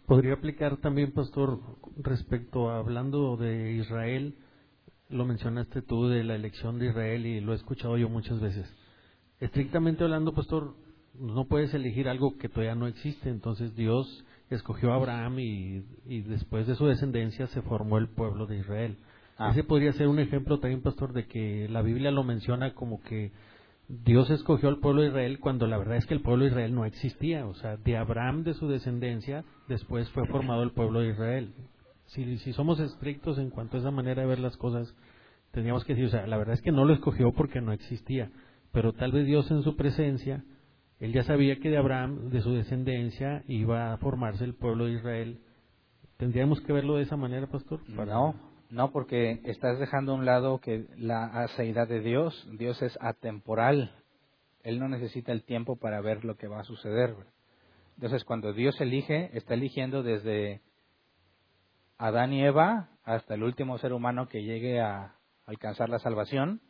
[0.05, 1.59] Podría aplicar también, pastor,
[1.97, 4.35] respecto a hablando de Israel,
[5.09, 8.71] lo mencionaste tú de la elección de Israel y lo he escuchado yo muchas veces.
[9.39, 10.75] Estrictamente hablando, pastor,
[11.13, 13.29] no puedes elegir algo que todavía no existe.
[13.29, 18.45] Entonces Dios escogió a Abraham y, y después de su descendencia se formó el pueblo
[18.45, 18.97] de Israel.
[19.37, 19.49] Ah.
[19.51, 23.31] Ese podría ser un ejemplo también, pastor, de que la Biblia lo menciona como que
[23.91, 26.73] Dios escogió al pueblo de Israel cuando la verdad es que el pueblo de Israel
[26.73, 27.45] no existía.
[27.45, 31.53] O sea, de Abraham, de su descendencia, después fue formado el pueblo de Israel.
[32.05, 34.95] Si, somos estrictos en cuanto a esa manera de ver las cosas,
[35.51, 38.31] tendríamos que decir, o sea, la verdad es que no lo escogió porque no existía,
[38.71, 40.43] pero tal vez Dios en su presencia,
[40.99, 44.93] él ya sabía que de Abraham, de su descendencia, iba a formarse el pueblo de
[44.93, 45.39] Israel.
[46.17, 47.81] ¿Tendríamos que verlo de esa manera, pastor?
[47.89, 48.35] No,
[48.71, 53.93] no, porque estás dejando a un lado que la aceidad de Dios, Dios es atemporal.
[54.63, 57.13] Él no necesita el tiempo para ver lo que va a suceder.
[57.95, 60.61] Entonces, cuando Dios elige, está eligiendo desde
[61.97, 65.15] Adán y Eva hasta el último ser humano que llegue a
[65.45, 66.61] alcanzar la salvación.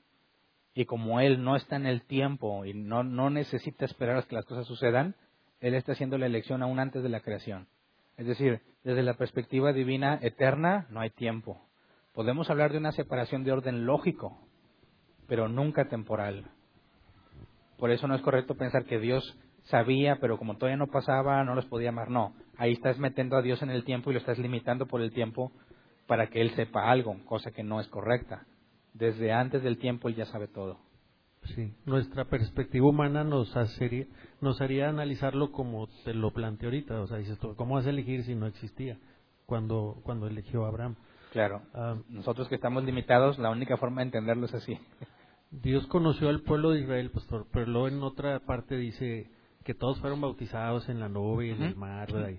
[0.74, 4.34] Y como Él no está en el tiempo y no, no necesita esperar a que
[4.34, 5.16] las cosas sucedan,
[5.60, 7.68] Él está haciendo la elección aún antes de la creación.
[8.18, 11.62] Es decir, desde la perspectiva divina eterna no hay tiempo.
[12.14, 14.38] Podemos hablar de una separación de orden lógico,
[15.28, 16.52] pero nunca temporal.
[17.78, 21.56] Por eso no es correcto pensar que Dios sabía, pero como todavía no pasaba, no
[21.56, 22.10] los podía amar.
[22.10, 25.12] No, ahí estás metiendo a Dios en el tiempo y lo estás limitando por el
[25.12, 25.52] tiempo
[26.06, 28.46] para que Él sepa algo, cosa que no es correcta.
[28.94, 30.80] Desde antes del tiempo Él ya sabe todo.
[31.56, 33.56] Sí, nuestra perspectiva humana nos,
[34.42, 37.02] nos haría analizarlo como te lo planteé ahorita.
[37.02, 39.00] O sea, dices ¿cómo vas a elegir si no existía
[39.46, 40.96] cuando, cuando eligió Abraham?
[41.32, 44.78] Claro, ah, nosotros que estamos limitados, la única forma de entenderlo es así.
[45.50, 49.30] Dios conoció al pueblo de Israel, pastor, pero luego en otra parte dice
[49.64, 52.32] que todos fueron bautizados en la nube y en el mar, ¿verdad?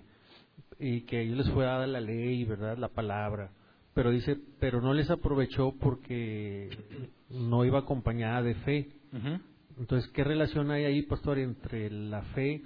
[0.79, 2.77] Y, que a ellos les fue dada la ley, ¿verdad?
[2.77, 3.51] La palabra.
[3.95, 6.69] Pero dice, pero no les aprovechó porque
[7.29, 8.89] no iba acompañada de fe.
[9.79, 12.61] Entonces, ¿qué relación hay ahí, pastor, entre la fe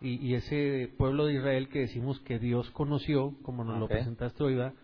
[0.00, 4.54] y, ese pueblo de Israel que decimos que Dios conoció, como nos lo presentaste hoy,
[4.54, 4.74] ¿verdad?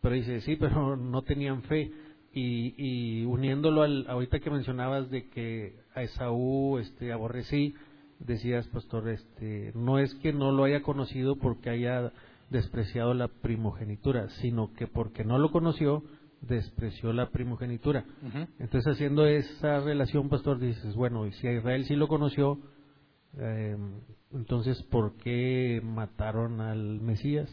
[0.00, 1.90] Pero dice, sí, pero no tenían fe.
[2.32, 7.74] Y, y uniéndolo al, ahorita que mencionabas de que a Esaú este, aborrecí,
[8.20, 12.12] decías, pastor, este, no es que no lo haya conocido porque haya
[12.50, 16.04] despreciado la primogenitura, sino que porque no lo conoció,
[16.40, 18.04] despreció la primogenitura.
[18.58, 22.58] Entonces, haciendo esa relación, pastor, dices, bueno, y si a Israel sí lo conoció,
[23.38, 23.76] eh,
[24.32, 27.48] entonces, ¿por qué mataron al Mesías?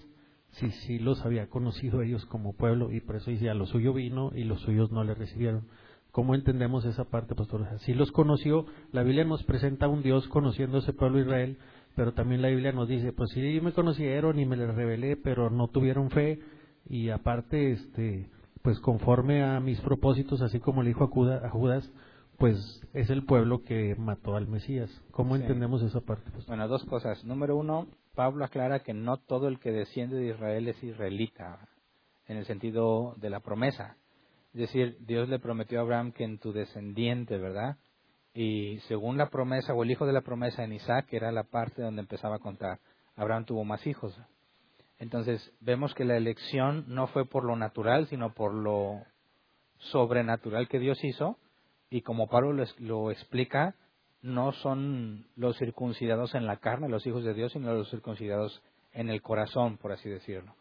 [0.60, 3.93] Si sí los había conocido ellos como pueblo y por eso dice, a lo suyo
[3.93, 5.68] vino y los suyos no le recibieron.
[6.12, 7.68] ¿Cómo entendemos esa parte, pastor?
[7.80, 11.58] Si los conoció, la Biblia nos presenta a un Dios conociendo ese pueblo Israel,
[11.95, 15.49] pero también la Biblia nos dice, pues sí me conocieron y me les revelé, pero
[15.49, 16.39] no tuvieron fe
[16.89, 18.30] y aparte, este,
[18.62, 21.91] pues conforme a mis propósitos, así como le dijo a Judas,
[22.38, 24.89] pues es el pueblo que mató al Mesías.
[25.12, 26.32] ¿Cómo entendemos esa parte?
[26.47, 27.24] Bueno, dos cosas.
[27.26, 27.88] Número uno,
[28.18, 31.59] Pablo aclara que no todo el que desciende de Israel es israelita,
[32.26, 33.95] en el sentido de la promesa.
[34.55, 37.78] Es decir, Dios le prometió a Abraham que en tu descendiente, ¿verdad?
[38.34, 41.84] Y según la promesa o el hijo de la promesa en Isaac, era la parte
[41.84, 42.80] donde empezaba a contar,
[43.15, 44.20] Abraham tuvo más hijos.
[44.97, 49.03] Entonces, vemos que la elección no fue por lo natural, sino por lo
[49.78, 51.38] sobrenatural que Dios hizo.
[51.91, 53.76] Y como Pablo lo explica,
[54.28, 58.62] no son los circuncidados en la carne, los hijos de Dios, sino los circuncidados
[58.92, 60.54] en el corazón, por así decirlo.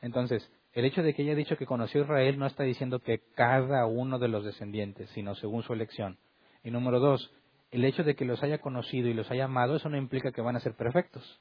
[0.00, 3.00] Entonces, el hecho de que ella ha dicho que conoció a Israel no está diciendo
[3.00, 6.18] que cada uno de los descendientes, sino según su elección.
[6.62, 7.32] Y número dos,
[7.72, 10.40] el hecho de que los haya conocido y los haya amado, eso no implica que
[10.40, 11.40] van a ser perfectos.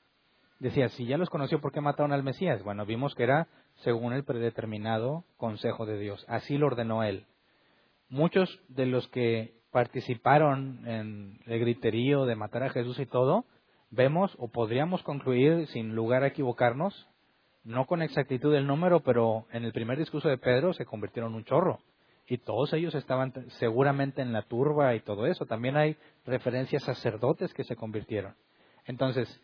[0.58, 2.64] Decía, si ya los conoció, ¿por qué mataron al Mesías?
[2.64, 3.48] Bueno, vimos que era
[3.84, 6.26] según el predeterminado consejo de Dios.
[6.28, 7.28] Así lo ordenó él.
[8.10, 13.46] Muchos de los que participaron en el griterío de matar a Jesús y todo,
[13.92, 17.08] vemos o podríamos concluir sin lugar a equivocarnos,
[17.64, 21.38] no con exactitud el número, pero en el primer discurso de Pedro se convirtieron en
[21.38, 21.80] un chorro.
[22.28, 25.46] Y todos ellos estaban seguramente en la turba y todo eso.
[25.46, 28.36] También hay referencias a sacerdotes que se convirtieron.
[28.86, 29.42] Entonces,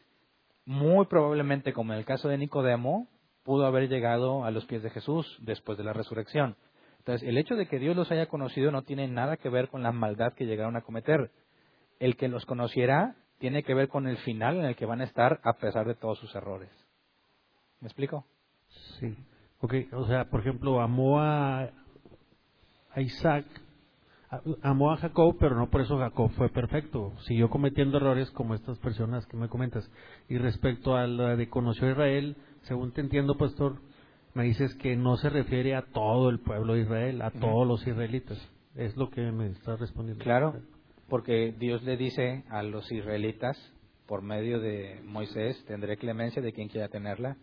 [0.66, 3.08] muy probablemente, como en el caso de Nicodemo,
[3.44, 6.58] pudo haber llegado a los pies de Jesús después de la resurrección.
[7.06, 9.84] Entonces, el hecho de que Dios los haya conocido no tiene nada que ver con
[9.84, 11.30] la maldad que llegaron a cometer.
[12.00, 15.04] El que los conociera tiene que ver con el final en el que van a
[15.04, 16.72] estar a pesar de todos sus errores.
[17.80, 18.26] ¿Me explico?
[19.00, 19.16] Sí.
[19.60, 21.70] Ok, o sea, por ejemplo, amó a,
[22.96, 23.46] Isaac,
[24.64, 27.14] amó a Jacob, pero no por eso Jacob fue perfecto.
[27.28, 29.88] Siguió cometiendo errores como estas personas que me comentas.
[30.28, 33.80] Y respecto a la de conoció a Israel, según te entiendo, pastor,
[34.36, 37.88] me dices que no se refiere a todo el pueblo de Israel, a todos los
[37.88, 38.38] israelitas.
[38.76, 40.24] Es lo que me está respondiendo.
[40.24, 40.62] Claro,
[41.08, 43.58] porque Dios le dice a los israelitas,
[44.06, 47.38] por medio de Moisés, tendré clemencia de quien quiera tenerla,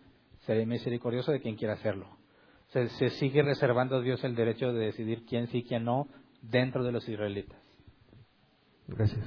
[0.45, 2.07] seré misericordioso de quien quiera hacerlo.
[2.67, 6.07] Se, se sigue reservando a Dios el derecho de decidir quién sí, quién no,
[6.43, 7.59] dentro de los israelitas.
[8.87, 9.25] Gracias.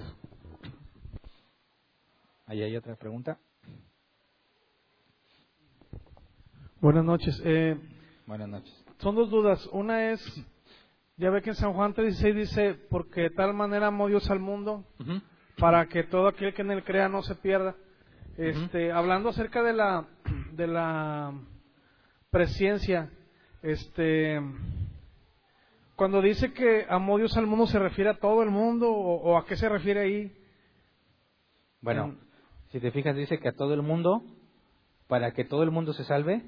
[2.46, 3.40] ¿Ahí hay otra pregunta?
[6.86, 7.42] Buenas noches.
[7.44, 7.76] Eh,
[8.28, 8.84] Buenas noches.
[8.98, 9.68] Son dos dudas.
[9.72, 10.46] Una es,
[11.16, 14.38] Ya ve que en San Juan 3:16 dice, porque de tal manera amó Dios al
[14.38, 14.84] mundo,
[15.58, 17.74] para que todo aquel que en él crea no se pierda.
[18.36, 20.06] Este, hablando acerca de la
[20.52, 21.32] de la
[22.30, 23.10] presciencia,
[23.62, 24.40] este
[25.96, 29.36] cuando dice que amó Dios al mundo se refiere a todo el mundo o, o
[29.38, 30.32] a qué se refiere ahí?
[31.80, 32.18] Bueno, En-
[32.70, 34.22] si te fijas, dice que a todo el mundo,
[35.08, 36.44] para que todo el mundo se salve.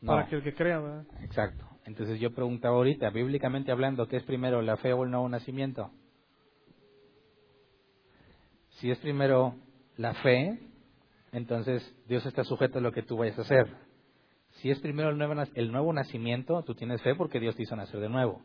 [0.00, 0.12] No.
[0.12, 1.06] Para que el que crea, ¿verdad?
[1.22, 1.64] Exacto.
[1.84, 5.90] Entonces yo preguntaba ahorita, bíblicamente hablando, ¿qué es primero, la fe o el nuevo nacimiento?
[8.78, 9.56] Si es primero
[9.96, 10.58] la fe,
[11.32, 13.66] entonces Dios está sujeto a lo que tú vayas a hacer.
[14.60, 17.74] Si es primero el nuevo, el nuevo nacimiento, tú tienes fe porque Dios te hizo
[17.74, 18.42] nacer de nuevo.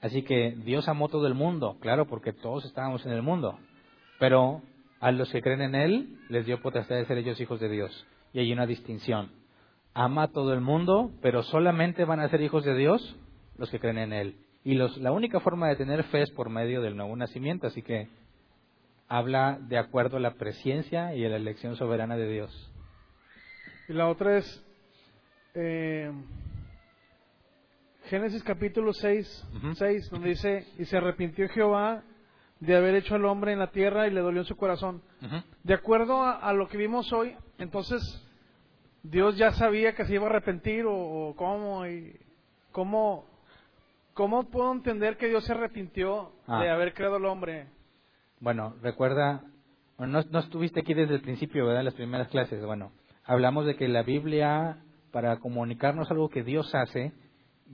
[0.00, 3.58] Así que Dios amó todo el mundo, claro, porque todos estábamos en el mundo.
[4.18, 4.62] Pero
[5.00, 8.06] a los que creen en Él, les dio potestad de ser ellos hijos de Dios.
[8.32, 9.30] Y hay una distinción.
[9.94, 13.16] Ama a todo el mundo, pero solamente van a ser hijos de Dios
[13.56, 14.36] los que creen en Él.
[14.64, 17.66] Y los, la única forma de tener fe es por medio del nuevo nacimiento.
[17.68, 18.08] Así que
[19.08, 22.72] habla de acuerdo a la presencia y a la elección soberana de Dios.
[23.88, 24.64] Y la otra es
[25.54, 26.10] eh,
[28.06, 29.74] Génesis capítulo 6, Ujú.
[29.74, 32.02] 6, donde dice, y se arrepintió Jehová
[32.60, 35.02] de haber hecho al hombre en la tierra y le dolió en su corazón.
[35.62, 38.00] De acuerdo a, a lo que vimos hoy, entonces
[39.04, 40.94] Dios ya sabía que se iba a arrepentir o,
[41.28, 42.18] o cómo y
[42.72, 43.26] cómo
[44.14, 46.62] cómo puedo entender que Dios se arrepintió Ah.
[46.62, 47.66] de haber creado al hombre.
[48.40, 49.42] Bueno, recuerda,
[49.98, 51.84] bueno, no, no estuviste aquí desde el principio, ¿verdad?
[51.84, 52.64] Las primeras clases.
[52.64, 52.92] Bueno,
[53.24, 54.78] hablamos de que la Biblia,
[55.10, 57.12] para comunicarnos algo que Dios hace,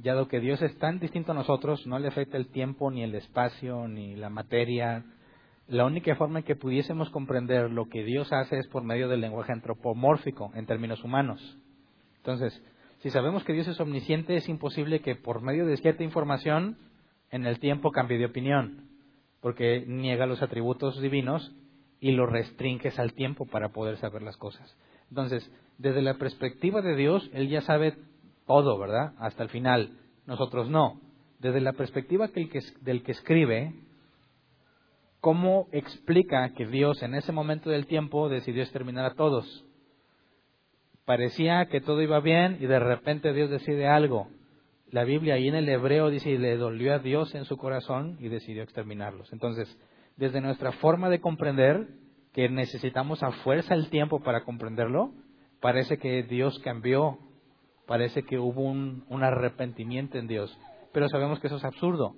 [0.01, 3.03] ya dado que Dios es tan distinto a nosotros, no le afecta el tiempo, ni
[3.03, 5.05] el espacio, ni la materia.
[5.71, 9.21] La única forma en que pudiésemos comprender lo que Dios hace es por medio del
[9.21, 11.41] lenguaje antropomórfico, en términos humanos.
[12.17, 12.61] Entonces,
[12.99, 16.77] si sabemos que Dios es omnisciente, es imposible que por medio de cierta información
[17.31, 18.89] en el tiempo cambie de opinión,
[19.41, 21.55] porque niega los atributos divinos
[22.01, 24.77] y lo restringes al tiempo para poder saber las cosas.
[25.09, 25.49] Entonces,
[25.79, 27.95] desde la perspectiva de Dios, Él ya sabe
[28.45, 29.13] todo, ¿verdad?
[29.19, 29.97] Hasta el final.
[30.27, 31.01] Nosotros no.
[31.39, 33.73] Desde la perspectiva del que escribe,
[35.21, 39.65] ¿cómo explica que Dios en ese momento del tiempo decidió exterminar a todos?
[41.05, 44.29] Parecía que todo iba bien y de repente Dios decide algo.
[44.91, 48.17] La Biblia ahí en el hebreo dice, y le dolió a Dios en su corazón
[48.21, 49.33] y decidió exterminarlos.
[49.33, 49.79] Entonces,
[50.17, 51.87] desde nuestra forma de comprender,
[52.33, 55.13] que necesitamos a fuerza el tiempo para comprenderlo,
[55.61, 57.19] parece que Dios cambió,
[57.87, 60.57] parece que hubo un, un arrepentimiento en Dios.
[60.93, 62.15] Pero sabemos que eso es absurdo.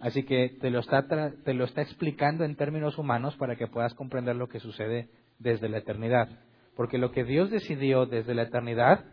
[0.00, 1.06] Así que te lo, está
[1.44, 5.68] te lo está explicando en términos humanos para que puedas comprender lo que sucede desde
[5.68, 6.28] la eternidad.
[6.76, 9.04] Porque lo que Dios decidió desde la eternidad,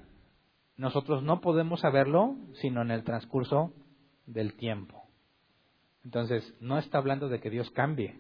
[0.78, 3.74] nosotros no podemos saberlo sino en el transcurso
[4.28, 5.02] del tiempo.
[6.04, 8.20] Entonces, no está hablando de que Dios cambie,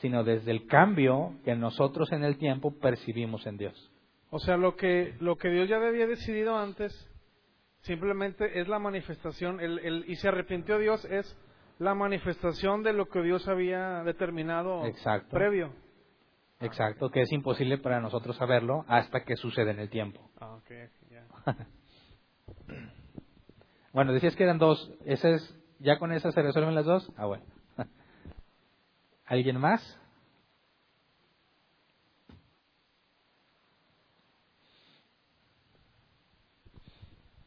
[0.00, 3.92] sino desde el cambio que nosotros en el tiempo percibimos en Dios.
[4.30, 6.92] O sea, lo que lo que Dios ya había decidido antes
[7.82, 11.36] simplemente es la manifestación el, el- y se arrepintió Dios es
[11.80, 15.30] la manifestación de lo que Dios había determinado Exacto.
[15.30, 15.72] previo.
[16.60, 20.30] Exacto, que es imposible para nosotros saberlo hasta que sucede en el tiempo.
[20.38, 20.70] Ah, ok,
[21.10, 21.26] ya.
[23.92, 24.92] Bueno, decías que eran dos.
[25.04, 27.10] ¿Ese es, ¿Ya con esas se resuelven las dos?
[27.16, 27.42] Ah, bueno.
[29.26, 29.99] ¿Alguien más?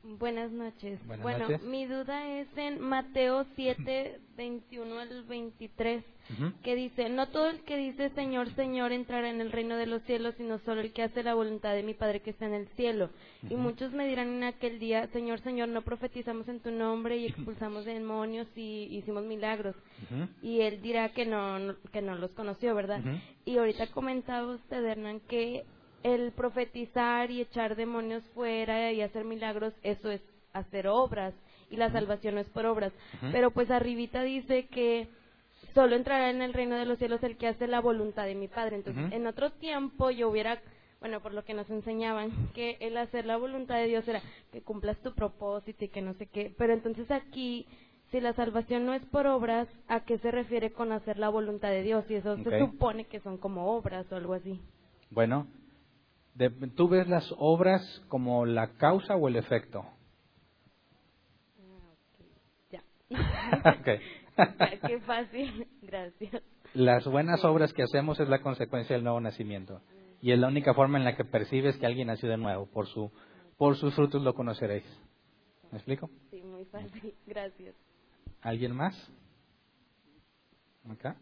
[0.03, 0.99] Buenas noches.
[1.07, 1.63] Buenas bueno, noches.
[1.63, 6.51] mi duda es en Mateo 7, 21 al 23, Ujú.
[6.61, 10.01] que dice, no todo el que dice Señor, Señor entrará en el reino de los
[10.03, 12.67] cielos, sino solo el que hace la voluntad de mi Padre que está en el
[12.75, 13.11] cielo.
[13.49, 17.27] Y muchos me dirán en aquel día, Señor, Señor, no profetizamos en tu nombre y
[17.27, 19.75] expulsamos demonios y hicimos milagros.
[20.41, 23.01] Y él dirá que no, que no los conoció, ¿verdad?
[23.45, 25.63] Y ahorita comentaba usted, Hernán, que
[26.03, 30.21] el profetizar y echar demonios fuera y hacer milagros, eso es
[30.53, 31.33] hacer obras
[31.69, 32.93] y la salvación no es por obras.
[33.31, 35.07] Pero pues arribita dice que
[35.73, 38.47] solo entrará en el reino de los cielos el que hace la voluntad de mi
[38.47, 38.75] Padre.
[38.75, 40.61] Entonces, en otro tiempo yo hubiera,
[40.99, 44.21] bueno, por lo que nos enseñaban, que el hacer la voluntad de Dios era
[44.51, 46.53] que cumplas tu propósito y que no sé qué.
[46.57, 47.65] Pero entonces aquí,
[48.11, 51.69] si la salvación no es por obras, ¿a qué se refiere con hacer la voluntad
[51.69, 52.05] de Dios?
[52.09, 54.59] Y eso se supone que son como obras o algo así.
[55.09, 55.47] Bueno,
[56.75, 59.85] ¿tú ves las obras como la causa o el efecto?
[62.69, 62.83] Ya.
[63.79, 63.87] Ok.
[64.35, 65.67] Ya, Qué fácil.
[65.81, 66.41] Gracias.
[66.73, 69.81] Las buenas obras que hacemos es la consecuencia del nuevo nacimiento.
[70.21, 72.65] Y es la única forma en la que percibes que alguien nació de nuevo.
[72.65, 73.11] Por, su,
[73.57, 74.85] por sus frutos lo conoceréis.
[75.71, 76.09] ¿Me explico?
[76.31, 77.13] Sí, muy fácil.
[77.27, 77.75] Gracias.
[78.41, 78.95] ¿Alguien más?
[80.89, 81.15] ¿Acá?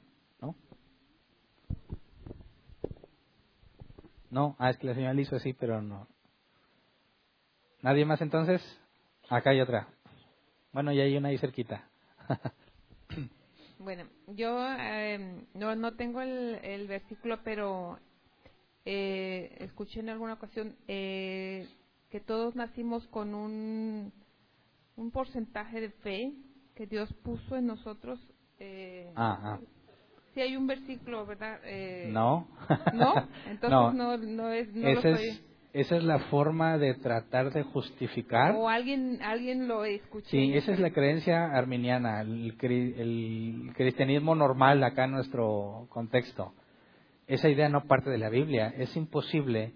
[4.32, 6.08] No, ah, es que la señora le hizo así, pero no.
[7.82, 8.62] ¿Nadie más entonces?
[9.30, 9.88] Acá hay otra.
[10.72, 11.90] Bueno, y hay una ahí cerquita.
[13.80, 18.00] bueno, yo eh, no, no tengo el, el versículo, pero
[18.86, 21.68] eh, escuché en alguna ocasión eh,
[22.10, 24.14] que todos nacimos con un,
[24.96, 26.34] un porcentaje de fe
[26.74, 28.20] que Dios puso en nosotros.
[28.60, 29.60] Eh, Ajá.
[30.34, 31.60] Si hay un versículo, ¿verdad?
[31.66, 32.48] Eh, no.
[32.94, 33.14] ¿No?
[33.48, 34.74] Entonces no, no, es...
[34.74, 35.44] No Esa, es,
[35.74, 38.56] esa es la forma de tratar de justificar.
[38.56, 40.30] O alguien, alguien lo escuchó.
[40.30, 46.54] Sí, esa es la creencia arminiana, el, el cristianismo normal acá en nuestro contexto.
[47.28, 48.74] Esa idea no parte de la Biblia.
[48.78, 49.74] Es imposible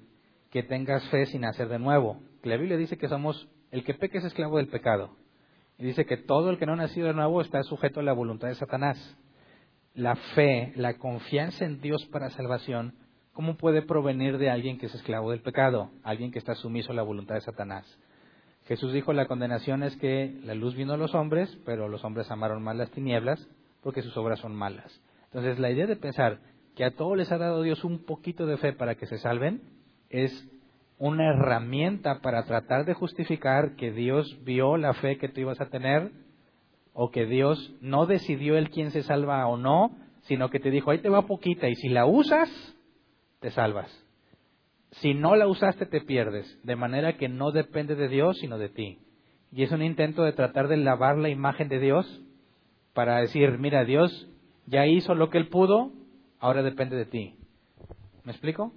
[0.51, 2.21] que tengas fe sin hacer de nuevo.
[2.43, 5.17] La Biblia dice que somos, el que peca es esclavo del pecado.
[5.77, 8.13] Y dice que todo el que no ha nacido de nuevo está sujeto a la
[8.13, 9.17] voluntad de Satanás
[9.95, 12.93] la fe, la confianza en Dios para salvación,
[13.33, 16.95] ¿cómo puede provenir de alguien que es esclavo del pecado, alguien que está sumiso a
[16.95, 17.85] la voluntad de Satanás?
[18.65, 22.29] Jesús dijo, la condenación es que la luz vino a los hombres, pero los hombres
[22.31, 23.47] amaron más las tinieblas
[23.81, 25.01] porque sus obras son malas.
[25.25, 26.39] Entonces, la idea de pensar
[26.75, 29.61] que a todos les ha dado Dios un poquito de fe para que se salven
[30.09, 30.47] es
[30.97, 35.69] una herramienta para tratar de justificar que Dios vio la fe que tú ibas a
[35.69, 36.11] tener
[36.97, 39.91] o que Dios no decidió el quién se salva o no,
[40.21, 42.49] sino que te dijo, ahí te va poquita y si la usas,
[43.41, 43.91] te salvas.
[44.91, 48.69] Si no la usaste, te pierdes, de manera que no depende de Dios, sino de
[48.69, 48.99] ti.
[49.51, 52.23] Y es un intento de tratar de lavar la imagen de Dios
[52.93, 54.29] para decir, mira, Dios
[54.65, 55.91] ya hizo lo que él pudo,
[56.39, 57.35] ahora depende de ti.
[58.23, 58.71] ¿Me explico?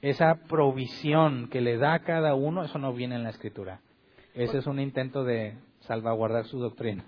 [0.00, 3.80] Esa provisión que le da a cada uno, eso no viene en la escritura.
[4.32, 7.04] Ese es un intento de salvaguardar su doctrina.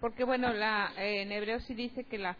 [0.00, 2.36] Porque bueno, la, eh, en hebreo sí dice que la,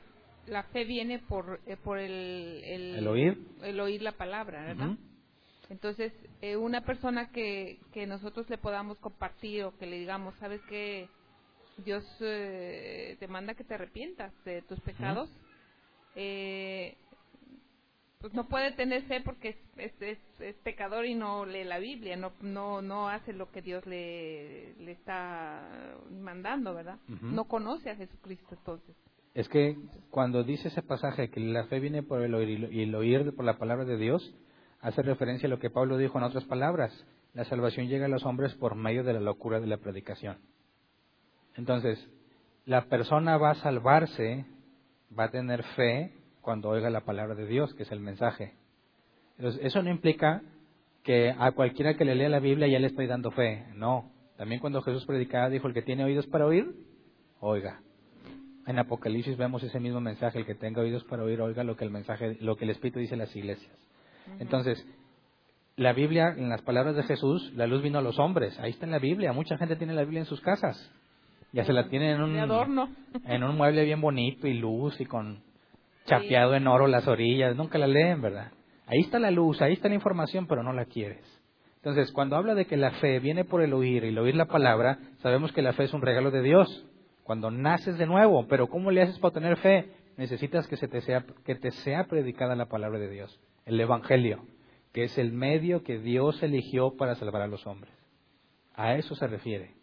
[0.47, 3.39] la fe viene por, eh, por el, el, oír.
[3.63, 4.97] El oír la palabra, ¿verdad?
[5.71, 6.13] Entonces,
[6.43, 11.09] eh, una persona que, que nosotros le podamos compartir o que le digamos, ¿sabes qué?
[11.79, 15.31] Dios te manda que te arrepientas de tus pecados.
[16.15, 16.97] eh,
[18.23, 22.17] pues no puede tener fe porque es, es, es, pecador y no lee la Biblia,
[22.17, 26.99] no, no, no hace lo que Dios le, le está mandando, ¿verdad?
[27.21, 28.95] No conoce a Jesucristo entonces.
[29.35, 29.77] Es que
[30.11, 33.45] cuando dice ese pasaje que la fe viene por el oír y el oír por
[33.45, 34.33] la palabra de Dios,
[34.81, 36.93] hace referencia a lo que Pablo dijo en otras palabras.
[37.35, 40.39] La salvación llega a los hombres por medio de la locura de la predicación.
[41.57, 42.09] Entonces,
[42.67, 44.47] la persona va a salvarse,
[45.19, 48.53] va a tener fe cuando oiga la palabra de Dios, que es el mensaje.
[49.39, 50.43] Entonces, eso no implica
[51.03, 53.65] que a cualquiera que le lea la Biblia ya le estoy dando fe.
[53.75, 54.11] No.
[54.37, 56.75] También cuando Jesús predicaba dijo, el que tiene oídos para oír,
[57.41, 57.81] oiga.
[58.67, 61.85] En Apocalipsis vemos ese mismo mensaje, el que tenga oídos para oír, oiga lo que
[61.85, 63.73] el mensaje, lo que el Espíritu dice en las iglesias.
[64.39, 64.87] Entonces,
[65.77, 68.59] la Biblia, en las palabras de Jesús, la luz vino a los hombres.
[68.61, 69.33] Ahí está en la Biblia.
[69.33, 70.91] Mucha gente tiene la Biblia en sus casas.
[71.53, 72.97] Ya se la tienen en un,
[73.27, 75.43] en un mueble bien bonito y luz y con
[76.07, 78.53] chapeado en oro las orillas, nunca la leen, ¿verdad?
[78.87, 81.25] Ahí está la luz, ahí está la información, pero no la quieres.
[81.77, 84.47] Entonces, cuando habla de que la fe viene por el oír y el oír la
[84.47, 86.87] palabra, sabemos que la fe es un regalo de Dios.
[87.25, 89.91] Cuando naces de nuevo, pero ¿cómo le haces para tener fe?
[90.17, 94.45] Necesitas que, se te sea, que te sea predicada la palabra de Dios, el Evangelio,
[94.93, 97.93] que es el medio que Dios eligió para salvar a los hombres.
[98.75, 99.75] A eso se refiere.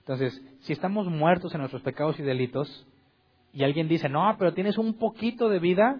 [0.00, 2.86] Entonces, si estamos muertos en nuestros pecados y delitos,
[3.58, 5.98] y alguien dice, no, pero tienes un poquito de vida,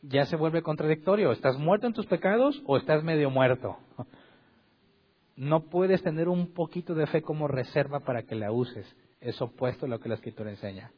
[0.00, 1.32] ya se vuelve contradictorio.
[1.32, 3.76] ¿Estás muerto en tus pecados o estás medio muerto?
[5.36, 8.86] No puedes tener un poquito de fe como reserva para que la uses.
[9.22, 10.92] Es opuesto a lo que la escritura enseña.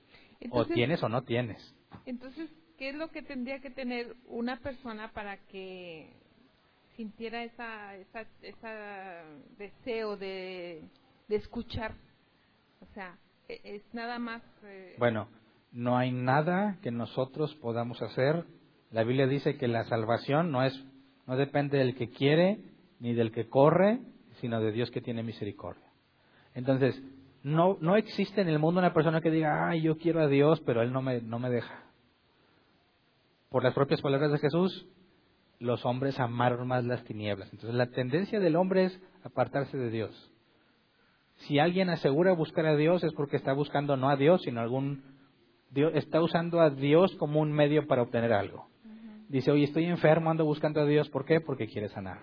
[0.50, 1.76] o tienes o no tienes.
[2.06, 6.10] Entonces, ¿qué es lo que tendría que tener una persona para que
[6.96, 9.22] sintiera esa, esa, esa
[9.58, 10.82] deseo de,
[11.28, 11.94] de escuchar?
[12.80, 13.16] O sea,
[13.64, 14.42] es nada más.
[14.64, 15.28] Eh, bueno,
[15.72, 18.44] no hay nada que nosotros podamos hacer.
[18.90, 20.78] La Biblia dice que la salvación no es,
[21.26, 22.58] no depende del que quiere
[23.00, 24.00] ni del que corre,
[24.40, 25.86] sino de Dios que tiene misericordia.
[26.54, 27.00] Entonces,
[27.42, 30.60] no, no existe en el mundo una persona que diga, ay, yo quiero a Dios,
[30.64, 31.82] pero Él no me, no me deja.
[33.48, 34.86] Por las propias palabras de Jesús,
[35.58, 37.52] los hombres amaron más las tinieblas.
[37.52, 40.31] Entonces, la tendencia del hombre es apartarse de Dios.
[41.46, 45.02] Si alguien asegura buscar a Dios es porque está buscando no a Dios, sino algún
[45.70, 48.68] Dios, está usando a Dios como un medio para obtener algo.
[49.28, 51.08] Dice, oye, estoy enfermo, ando buscando a Dios.
[51.08, 51.40] ¿Por qué?
[51.40, 52.18] Porque quiere sanar.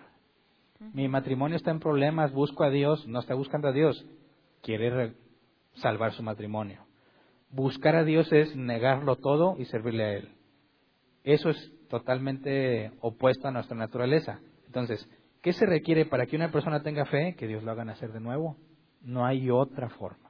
[0.94, 3.08] Mi matrimonio está en problemas, busco a Dios.
[3.08, 4.06] No está buscando a Dios,
[4.62, 5.16] quiere
[5.74, 6.86] salvar su matrimonio.
[7.50, 10.30] buscar a Dios es negarlo todo y servirle a Él.
[11.24, 14.40] Eso es totalmente opuesto a nuestra naturaleza.
[14.68, 15.10] Entonces,
[15.42, 17.36] ¿qué se requiere para que una persona tenga fe?
[17.36, 18.56] Que Dios lo haga nacer de nuevo.
[19.02, 20.30] No hay otra forma.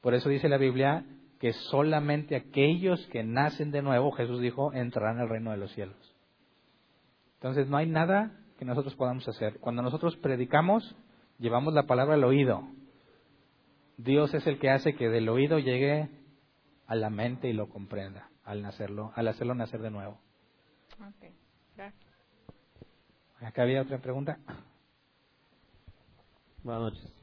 [0.00, 1.04] Por eso dice la Biblia
[1.38, 5.96] que solamente aquellos que nacen de nuevo, Jesús dijo, entrarán al reino de los cielos.
[7.34, 9.58] Entonces, no hay nada que nosotros podamos hacer.
[9.58, 10.94] Cuando nosotros predicamos,
[11.38, 12.68] llevamos la palabra al oído.
[13.96, 16.10] Dios es el que hace que del oído llegue
[16.86, 20.20] a la mente y lo comprenda al nacerlo, al hacerlo nacer de nuevo.
[21.00, 21.32] Ok,
[21.76, 22.12] gracias.
[23.40, 24.38] Acá había otra pregunta.
[26.62, 27.19] Buenas noches.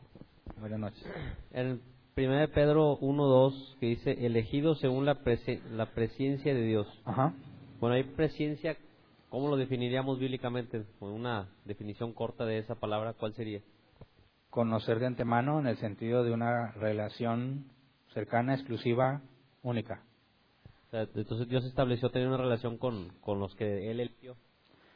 [0.59, 1.03] Buenas noches.
[1.51, 1.81] El
[2.17, 6.87] 1 Pedro 1.2 que dice, elegido según la, prese- la presencia de Dios.
[7.05, 7.33] Ajá.
[7.79, 8.75] Bueno, hay presencia,
[9.29, 10.83] ¿cómo lo definiríamos bíblicamente?
[10.99, 13.61] Con una definición corta de esa palabra, ¿cuál sería?
[14.49, 17.65] Conocer de antemano en el sentido de una relación
[18.13, 19.21] cercana, exclusiva,
[19.61, 20.01] única.
[20.87, 24.35] O sea, entonces Dios estableció tener una relación con, con los que Él eligió,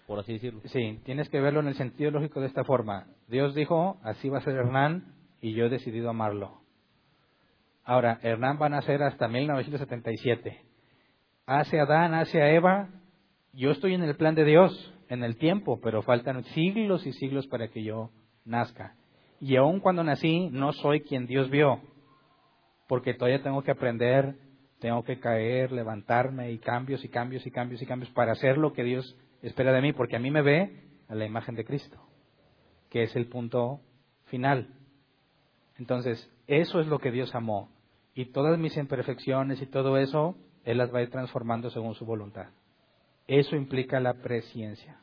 [0.07, 0.61] por así decirlo.
[0.65, 3.05] Sí, tienes que verlo en el sentido lógico de esta forma.
[3.27, 6.61] Dios dijo, así va a ser Hernán y yo he decidido amarlo.
[7.83, 10.61] Ahora, Hernán va a nacer hasta 1977.
[11.47, 12.89] Hace Adán, hace a Eva.
[13.53, 17.47] Yo estoy en el plan de Dios, en el tiempo, pero faltan siglos y siglos
[17.47, 18.11] para que yo
[18.45, 18.95] nazca.
[19.41, 21.81] Y aun cuando nací, no soy quien Dios vio,
[22.87, 24.35] porque todavía tengo que aprender,
[24.79, 28.73] tengo que caer, levantarme y cambios y cambios y cambios y cambios para hacer lo
[28.73, 31.99] que Dios espera de mí, porque a mí me ve a la imagen de Cristo,
[32.89, 33.81] que es el punto
[34.25, 34.80] final.
[35.81, 37.71] Entonces, eso es lo que Dios amó.
[38.13, 42.05] Y todas mis imperfecciones y todo eso, Él las va a ir transformando según su
[42.05, 42.49] voluntad.
[43.25, 45.01] Eso implica la presciencia.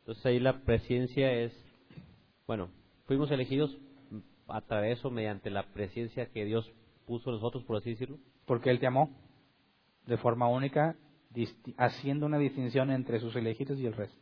[0.00, 1.54] Entonces ahí la presencia es,
[2.46, 2.68] bueno,
[3.06, 3.74] fuimos elegidos
[4.46, 6.70] a través eso, mediante la presencia que Dios
[7.06, 8.18] puso en nosotros, por así decirlo.
[8.44, 9.08] Porque Él te amó
[10.04, 10.96] de forma única,
[11.78, 14.20] haciendo una distinción entre sus elegidos y el resto.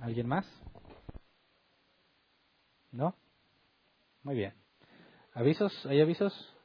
[0.00, 0.65] ¿Alguien más?
[2.96, 3.14] ¿No?
[4.22, 4.54] Muy bien.
[5.34, 5.84] ¿Avisos?
[5.84, 6.55] ¿Hay avisos?